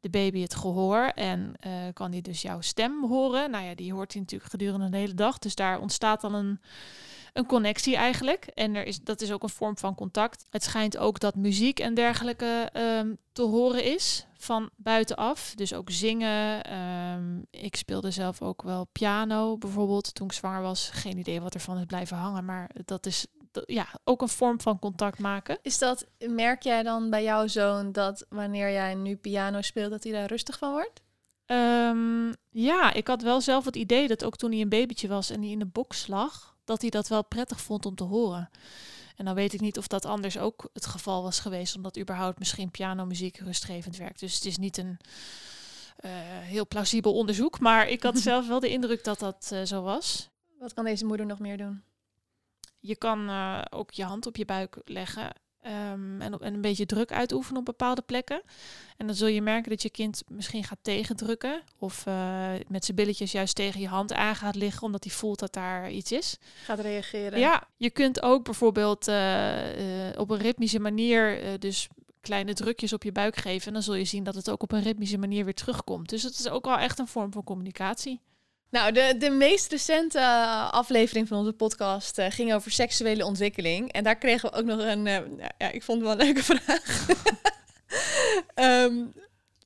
de 0.00 0.10
baby 0.10 0.40
het 0.40 0.54
gehoor 0.54 1.04
en 1.04 1.54
kan 1.92 2.12
hij 2.12 2.20
dus 2.20 2.42
jouw 2.42 2.60
stem 2.60 3.04
horen. 3.04 3.50
Nou 3.50 3.64
ja, 3.64 3.74
die 3.74 3.92
hoort 3.92 4.12
hij 4.12 4.20
natuurlijk 4.20 4.50
gedurende 4.50 4.88
de 4.88 4.96
hele 4.96 5.14
dag. 5.14 5.38
Dus 5.38 5.54
daar 5.54 5.80
ontstaat 5.80 6.20
dan 6.20 6.34
een 6.34 6.60
een 7.34 7.46
connectie 7.46 7.96
eigenlijk. 7.96 8.46
En 8.46 8.74
er 8.74 8.86
is, 8.86 9.00
dat 9.00 9.20
is 9.20 9.32
ook 9.32 9.42
een 9.42 9.48
vorm 9.48 9.78
van 9.78 9.94
contact. 9.94 10.46
Het 10.50 10.62
schijnt 10.62 10.96
ook 10.96 11.20
dat 11.20 11.34
muziek 11.34 11.80
en 11.80 11.94
dergelijke 11.94 12.70
um, 12.76 13.18
te 13.32 13.42
horen 13.42 13.84
is 13.84 14.26
van 14.44 14.70
buitenaf. 14.76 15.52
Dus 15.54 15.74
ook 15.74 15.90
zingen. 15.90 16.72
Um, 16.74 17.46
ik 17.50 17.76
speelde 17.76 18.10
zelf 18.10 18.42
ook 18.42 18.62
wel 18.62 18.84
piano 18.92 19.58
bijvoorbeeld 19.58 20.14
toen 20.14 20.26
ik 20.26 20.32
zwanger 20.32 20.62
was. 20.62 20.90
Geen 20.92 21.18
idee 21.18 21.40
wat 21.40 21.54
ervan 21.54 21.78
is 21.78 21.84
blijven 21.84 22.16
hangen, 22.16 22.44
maar 22.44 22.70
dat 22.84 23.06
is 23.06 23.26
ja, 23.66 23.86
ook 24.04 24.22
een 24.22 24.28
vorm 24.28 24.60
van 24.60 24.78
contact 24.78 25.18
maken. 25.18 25.58
Is 25.62 25.78
dat, 25.78 26.06
merk 26.28 26.62
jij 26.62 26.82
dan 26.82 27.10
bij 27.10 27.22
jouw 27.22 27.46
zoon 27.46 27.92
dat 27.92 28.26
wanneer 28.28 28.72
jij 28.72 28.94
nu 28.94 29.16
piano 29.16 29.62
speelt, 29.62 29.90
dat 29.90 30.04
hij 30.04 30.12
daar 30.12 30.26
rustig 30.28 30.58
van 30.58 30.70
wordt? 30.70 31.02
Um, 31.46 32.34
ja, 32.50 32.92
ik 32.92 33.06
had 33.06 33.22
wel 33.22 33.40
zelf 33.40 33.64
het 33.64 33.76
idee 33.76 34.08
dat 34.08 34.24
ook 34.24 34.36
toen 34.36 34.50
hij 34.50 34.60
een 34.60 34.68
babytje 34.68 35.08
was 35.08 35.30
en 35.30 35.40
hij 35.40 35.50
in 35.50 35.58
de 35.58 35.66
box 35.66 36.06
lag, 36.06 36.56
dat 36.64 36.80
hij 36.80 36.90
dat 36.90 37.08
wel 37.08 37.24
prettig 37.24 37.60
vond 37.60 37.86
om 37.86 37.94
te 37.94 38.04
horen. 38.04 38.50
En 39.16 39.24
dan 39.24 39.34
weet 39.34 39.52
ik 39.52 39.60
niet 39.60 39.78
of 39.78 39.86
dat 39.86 40.04
anders 40.04 40.38
ook 40.38 40.68
het 40.72 40.86
geval 40.86 41.22
was 41.22 41.40
geweest, 41.40 41.76
omdat 41.76 41.98
überhaupt 41.98 42.38
misschien 42.38 42.70
pianomuziek 42.70 43.36
rustgevend 43.36 43.96
werkt. 43.96 44.20
Dus 44.20 44.34
het 44.34 44.44
is 44.44 44.56
niet 44.56 44.76
een, 44.76 44.98
eh, 45.96 46.10
heel 46.38 46.66
plausibel 46.66 47.14
onderzoek. 47.14 47.60
Maar 47.60 47.88
ik 47.88 48.02
had 48.02 48.18
zelf 48.28 48.48
wel 48.48 48.60
de 48.60 48.68
indruk 48.68 49.04
dat 49.04 49.18
dat 49.18 49.50
eh, 49.52 49.62
zo 49.62 49.82
was. 49.82 50.30
Wat 50.58 50.74
kan 50.74 50.84
deze 50.84 51.04
moeder 51.04 51.26
nog 51.26 51.38
meer 51.38 51.56
doen? 51.56 51.82
Je 52.78 52.96
kan 52.96 53.28
eh, 53.28 53.62
ook 53.70 53.90
je 53.90 54.04
hand 54.04 54.26
op 54.26 54.36
je 54.36 54.44
buik 54.44 54.80
leggen 54.84 55.32
ehm, 55.64 56.20
en, 56.20 56.38
en 56.38 56.54
een 56.54 56.60
beetje 56.60 56.86
druk 56.86 57.12
uitoefenen 57.12 57.58
op 57.58 57.64
bepaalde 57.64 58.02
plekken. 58.02 58.42
En 58.96 59.06
dan 59.06 59.14
zul 59.14 59.26
je 59.26 59.42
merken 59.42 59.70
dat 59.70 59.82
je 59.82 59.90
kind 59.90 60.22
misschien 60.28 60.64
gaat 60.64 60.78
tegendrukken. 60.82 61.62
Of 61.78 62.06
eh, 62.06 62.50
met 62.68 62.84
zijn 62.84 62.96
billetjes 62.96 63.32
juist 63.32 63.54
tegen 63.54 63.80
je 63.80 63.88
hand 63.88 64.12
aan 64.12 64.36
gaat 64.36 64.54
liggen, 64.54 64.82
omdat 64.82 65.04
hij 65.04 65.12
voelt 65.12 65.38
dat 65.38 65.52
daar 65.52 65.90
iets 65.90 66.12
is. 66.12 66.38
Gaat 66.64 66.78
reageren. 66.80 67.38
Ja, 67.38 67.68
je 67.76 67.90
kunt 67.90 68.22
ook 68.22 68.44
bijvoorbeeld 68.44 69.08
eh, 69.08 70.08
eh, 70.08 70.20
op 70.20 70.30
een 70.30 70.38
ritmische 70.38 70.80
manier, 70.80 71.40
dus 71.58 71.88
kleine 72.20 72.52
drukjes 72.52 72.92
op 72.92 73.02
je 73.02 73.12
buik 73.12 73.36
geven. 73.36 73.66
En 73.66 73.72
dan 73.72 73.82
zul 73.82 73.94
je 73.94 74.04
zien 74.04 74.24
dat 74.24 74.34
het 74.34 74.50
ook 74.50 74.62
op 74.62 74.72
een 74.72 74.82
ritmische 74.82 75.18
manier 75.18 75.44
weer 75.44 75.54
terugkomt. 75.54 76.08
Dus 76.08 76.22
het 76.22 76.38
is 76.38 76.48
ook 76.48 76.64
wel 76.64 76.78
echt 76.78 76.98
een 76.98 77.06
vorm 77.06 77.32
van 77.32 77.44
communicatie. 77.44 78.20
Nou, 78.74 78.92
de, 78.92 79.14
de 79.18 79.30
meest 79.30 79.70
recente 79.70 80.18
eh, 80.18 80.72
aflevering 80.72 81.28
van 81.28 81.38
onze 81.38 81.52
podcast 81.52 82.18
eh, 82.18 82.30
ging 82.30 82.54
over 82.54 82.70
seksuele 82.70 83.24
ontwikkeling. 83.24 83.92
En 83.92 84.04
daar 84.04 84.18
kregen 84.18 84.50
we 84.50 84.56
ook 84.56 84.64
nog 84.64 84.78
een, 84.78 85.06
eh, 85.06 85.18
nou 85.18 85.50
ja, 85.58 85.70
ik 85.70 85.82
vond 85.82 85.98
het 85.98 86.08
wel 86.08 86.18
een 86.18 86.24
leuke 86.24 86.42
vraag. 86.42 87.06
Ehm, 88.54 88.94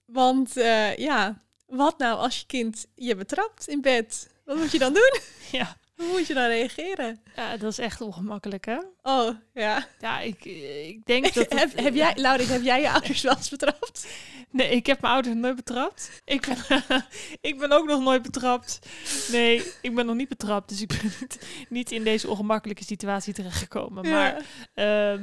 want 0.05 0.53
ja, 0.97 1.43
wat 1.67 1.99
nou 1.99 2.19
als 2.19 2.39
je 2.39 2.47
kind 2.47 2.87
je 2.95 3.15
betrapt 3.15 3.69
in 3.69 3.81
bed? 3.81 4.31
Wat 4.45 4.57
moet 4.57 4.73
je 4.73 4.79
dan 4.79 4.93
doen? 4.93 5.21
Ja. 5.53 5.77
Hoe 5.99 6.07
moet 6.07 6.27
je 6.27 6.35
dan 6.35 6.47
reageren? 6.47 7.21
ja, 7.37 7.57
dat 7.57 7.71
is 7.73 7.79
echt 7.79 8.01
ongemakkelijk, 8.01 8.65
hè? 8.65 8.79
Oh, 9.03 9.31
ja. 9.55 9.87
Ja, 10.01 10.21
ik, 10.21 10.45
ik 10.89 11.01
denk 11.07 11.25
dat... 11.25 11.35
het- 11.35 11.59
heb, 11.59 11.79
heb 11.79 11.95
jij, 11.95 12.13
Laurie, 12.17 12.47
heb 12.47 12.63
jij 12.63 12.81
je 12.81 12.91
ouders 12.91 13.23
wel 13.23 13.37
eens 13.37 13.49
betrapt? 13.51 14.07
Nee, 14.51 14.71
ik 14.71 14.87
heb 14.87 15.01
mijn 15.01 15.13
ouders 15.13 15.35
nooit 15.35 15.57
betrapt. 15.57 16.11
Ik 16.25 16.47
ben, 16.47 16.83
ik 17.51 17.59
ben 17.59 17.73
ook 17.73 17.87
nog 17.87 18.03
nooit 18.03 18.23
betrapt. 18.23 18.79
Nee, 19.33 19.63
ik 19.83 19.95
ben 19.95 20.07
nog 20.07 20.15
niet 20.17 20.29
betrapt. 20.29 20.69
Dus 20.69 20.81
ik 20.81 20.89
ben 20.89 21.13
niet, 21.21 21.39
niet 21.69 21.93
in 21.93 22.05
deze 22.05 22.29
ongemakkelijke 22.29 22.85
situatie 22.85 23.35
terechtgekomen. 23.35 24.09
Maar 24.11 24.43
ehm, 24.75 25.23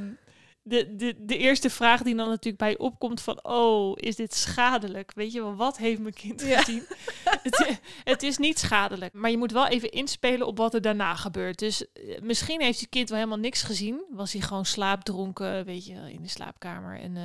de, 0.68 0.96
de, 0.96 1.14
de 1.18 1.36
eerste 1.36 1.70
vraag 1.70 2.02
die 2.02 2.14
dan 2.14 2.28
natuurlijk 2.28 2.56
bij 2.56 2.70
je 2.70 2.78
opkomt 2.78 3.20
van... 3.20 3.44
Oh, 3.44 3.92
is 3.94 4.16
dit 4.16 4.34
schadelijk? 4.34 5.12
Weet 5.14 5.32
je 5.32 5.40
wel, 5.42 5.54
wat 5.54 5.76
heeft 5.76 6.00
mijn 6.00 6.14
kind 6.14 6.40
Ja. 6.42 6.58
gezien? 6.62 6.86
het, 7.42 7.80
het 8.04 8.22
is 8.22 8.36
niet 8.38 8.58
schadelijk. 8.58 9.12
Maar 9.14 9.30
je 9.30 9.38
moet 9.38 9.52
wel 9.52 9.66
even 9.66 9.90
inspelen 9.90 10.46
op 10.46 10.56
wat 10.58 10.74
er 10.74 10.80
daarna 10.80 11.14
gebeurt. 11.14 11.58
Dus 11.58 11.92
eh, 11.92 12.20
misschien 12.20 12.60
heeft 12.60 12.80
je 12.80 12.86
kind 12.86 13.08
wel 13.08 13.18
helemaal 13.18 13.38
niks 13.38 13.62
gezien. 13.62 14.04
Was 14.10 14.32
hij 14.32 14.42
gewoon 14.42 14.64
slaapdronken, 14.66 15.64
weet 15.64 15.86
je, 15.86 16.12
in 16.12 16.22
de 16.22 16.28
slaapkamer. 16.28 17.00
En... 17.00 17.16
eh, 17.16 17.22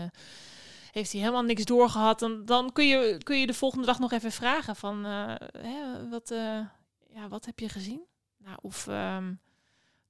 heeft 0.92 1.12
hij 1.12 1.22
helemaal 1.22 1.44
niks 1.44 1.64
doorgehad, 1.66 2.20
dan, 2.20 2.46
dan 2.46 2.72
kun, 2.72 2.88
je, 2.88 3.18
kun 3.24 3.40
je 3.40 3.48
de 3.48 3.54
volgende 3.54 3.86
dag 3.86 4.00
nog 4.00 4.12
even 4.12 4.32
vragen 4.32 4.76
van, 4.76 5.06
eh, 5.06 5.34
hè, 5.58 6.10
wat, 6.10 6.34
ja, 7.14 7.28
wat 7.30 7.46
heb 7.46 7.60
je 7.60 7.70
gezien? 7.70 8.02
Nou, 8.38 8.58
of 8.62 8.88
ehm, 8.88 9.34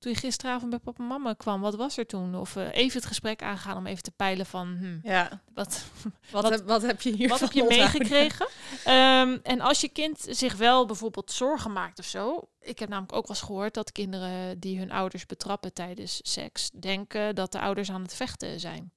toen 0.01 0.11
je 0.11 0.17
gisteravond 0.17 0.69
bij 0.69 0.79
papa 0.79 1.01
en 1.01 1.07
mama 1.07 1.33
kwam, 1.33 1.61
wat 1.61 1.75
was 1.75 1.97
er 1.97 2.05
toen? 2.05 2.35
Of 2.35 2.55
eh, 2.55 2.67
even 2.71 2.97
het 2.99 3.05
gesprek 3.07 3.43
aangaan 3.43 3.77
om 3.77 3.87
even 3.87 4.03
te 4.03 4.11
peilen 4.11 4.45
van, 4.45 4.67
hm, 4.79 5.07
Ja. 5.09 5.41
wat, 5.53 5.83
Wat, 6.31 6.41
Wat- 6.43 6.51
heb, 6.51 6.67
wat 6.67 6.81
heb 6.81 7.01
je 7.01 7.11
hier 7.11 7.27
wat 7.29 7.39
heb 7.39 7.51
je 7.51 7.63
meegekregen? 7.67 8.47
Ehm, 8.83 9.37
en 9.43 9.61
als 9.61 9.81
je 9.81 9.89
kind 9.89 10.25
zich 10.29 10.55
wel 10.55 10.85
bijvoorbeeld 10.85 11.31
zorgen 11.31 11.71
maakt 11.73 11.99
of 11.99 12.05
zo. 12.05 12.49
Ik 12.59 12.79
heb 12.79 12.89
namelijk 12.89 13.13
ook 13.13 13.27
wel 13.27 13.35
eens 13.35 13.45
gehoord 13.45 13.73
dat 13.73 13.91
kinderen 13.91 14.59
die 14.59 14.79
hun 14.79 14.91
ouders 14.91 15.25
betrappen 15.25 15.73
tijdens 15.73 16.19
seks, 16.23 16.69
denken 16.69 17.35
dat 17.35 17.51
de 17.51 17.59
ouders 17.59 17.91
aan 17.91 18.01
het 18.01 18.13
vechten 18.13 18.59
zijn. 18.59 18.91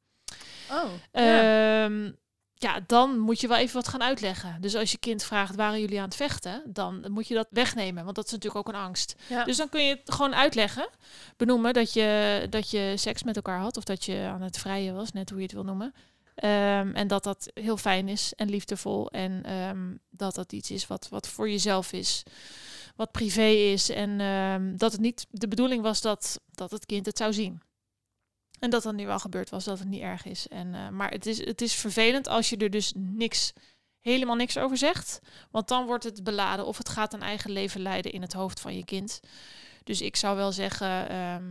Oh, 0.71 0.91
ja. 1.13 1.89
Ja, 2.65 2.81
dan 2.87 3.19
moet 3.19 3.41
je 3.41 3.49
wel 3.49 3.57
even 3.57 3.75
wat 3.75 3.89
gaan 3.89 4.03
uitleggen. 4.03 4.61
Dus 4.61 4.75
als 4.75 4.91
je 4.91 4.99
kind 4.99 5.25
vraagt, 5.25 5.55
waren 5.55 5.81
jullie 5.81 5.99
aan 5.99 6.05
het 6.05 6.17
vechten? 6.17 6.63
Dan 6.67 7.05
moet 7.11 7.29
je 7.29 7.35
dat 7.35 7.47
wegnemen, 7.51 8.05
want 8.05 8.17
dat 8.17 8.25
is 8.25 8.33
natuurlijk 8.33 8.67
ook 8.67 8.75
een 8.75 8.81
angst. 8.81 9.15
Ja. 9.29 9.45
Dus 9.45 9.57
dan 9.57 9.69
kun 9.69 9.85
je 9.85 9.95
het 9.95 10.15
gewoon 10.15 10.35
uitleggen. 10.35 10.89
Benoemen 11.37 11.73
dat 11.73 11.93
je, 11.93 12.47
dat 12.51 12.71
je 12.71 12.93
seks 12.97 13.23
met 13.23 13.37
elkaar 13.37 13.59
had. 13.59 13.77
Of 13.77 13.85
dat 13.85 14.05
je 14.05 14.29
aan 14.33 14.43
het 14.43 14.59
vrijen 14.59 14.95
was, 14.95 15.13
net 15.13 15.29
hoe 15.31 15.39
je 15.39 15.45
het 15.45 15.55
wil 15.55 15.65
noemen. 15.65 15.95
Ehm, 16.35 16.91
en 16.95 17.07
dat 17.07 17.25
dat 17.25 17.51
heel 17.55 17.77
fijn 17.77 18.09
is 18.09 18.33
en 18.37 18.49
liefdevol. 18.49 19.11
En 19.11 19.43
ehm, 19.43 19.95
dat 20.11 20.35
dat 20.35 20.53
iets 20.53 20.71
is 20.71 20.87
wat, 20.87 21.09
wat 21.09 21.29
voor 21.29 21.51
jezelf 21.51 21.93
is. 21.93 22.23
Wat 22.97 23.13
privé 23.13 23.47
is. 23.47 23.89
En 23.91 24.21
ehm, 24.21 24.77
dat 24.77 24.93
het 24.93 25.01
niet 25.01 25.27
de 25.31 25.49
bedoeling 25.49 25.83
was 25.83 26.01
dat, 26.01 26.41
dat 26.51 26.71
het 26.71 26.87
kind 26.87 27.07
het 27.07 27.19
zou 27.19 27.33
zien. 27.33 27.61
En 28.59 28.71
dat 28.71 28.83
dat 28.83 28.95
nu 28.95 29.07
wel 29.07 29.19
gebeurd 29.19 29.51
was, 29.51 29.65
dat 29.65 29.79
het 29.79 29.89
niet 29.89 30.03
erg 30.03 30.25
is. 30.25 30.49
En, 30.49 30.75
eh, 30.75 30.89
maar 30.89 31.11
het 31.11 31.27
is, 31.27 31.45
het 31.45 31.61
is 31.61 31.75
vervelend 31.75 32.29
als 32.29 32.51
je 32.51 32.57
er 32.57 32.71
dus 32.71 32.93
niks, 32.97 33.53
helemaal 34.01 34.37
niks 34.37 34.59
over 34.59 34.77
zegt. 34.77 35.21
Want 35.51 35.69
dan 35.69 35.87
wordt 35.87 36.05
het 36.05 36.25
beladen 36.25 36.67
of 36.67 36.79
het 36.79 36.89
gaat 36.89 37.13
een 37.13 37.23
eigen 37.23 37.51
leven 37.51 37.81
leiden 37.81 38.13
in 38.13 38.23
het 38.23 38.33
hoofd 38.33 38.61
van 38.61 38.77
je 38.77 38.85
kind. 38.85 39.21
Dus 39.85 40.01
ik 40.01 40.17
zou 40.17 40.37
wel 40.37 40.53
zeggen, 40.53 41.09
ehm, 41.09 41.45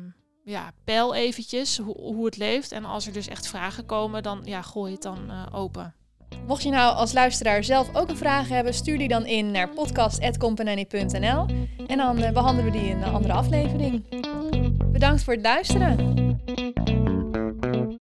ja, 0.44 0.72
peil 0.84 1.14
eventjes 1.14 1.78
hoe, 1.78 1.98
hoe 1.98 2.26
het 2.26 2.38
leeft. 2.38 2.72
En 2.72 2.86
als 2.86 3.08
er 3.08 3.14
dus 3.14 3.28
echt 3.28 3.48
vragen 3.48 3.86
komen, 3.86 4.24
dan 4.24 4.42
ja, 4.44 4.62
gooi 4.62 4.94
het 4.94 5.02
dan 5.02 5.32
eh, 5.32 5.46
open. 5.52 5.96
Mocht 6.48 6.64
je 6.64 6.70
nou 6.70 6.96
als 6.96 7.14
luisteraar 7.14 7.64
zelf 7.64 7.96
ook 7.96 8.10
een 8.10 8.18
vraag 8.18 8.48
hebben, 8.48 8.74
stuur 8.74 8.98
die 8.98 9.08
dan 9.08 9.26
in 9.26 9.52
naar 9.52 9.70
podcast.company.nl 9.70 11.46
en 11.88 11.98
dan 11.98 12.18
eh, 12.18 12.32
behandelen 12.32 12.72
we 12.72 12.80
die 12.80 12.90
in 12.90 13.02
een 13.02 13.14
andere 13.14 13.34
aflevering. 13.34 14.04
Bedankt 14.92 15.24
voor 15.24 15.34
het 15.34 15.44
luisteren. 15.44 16.73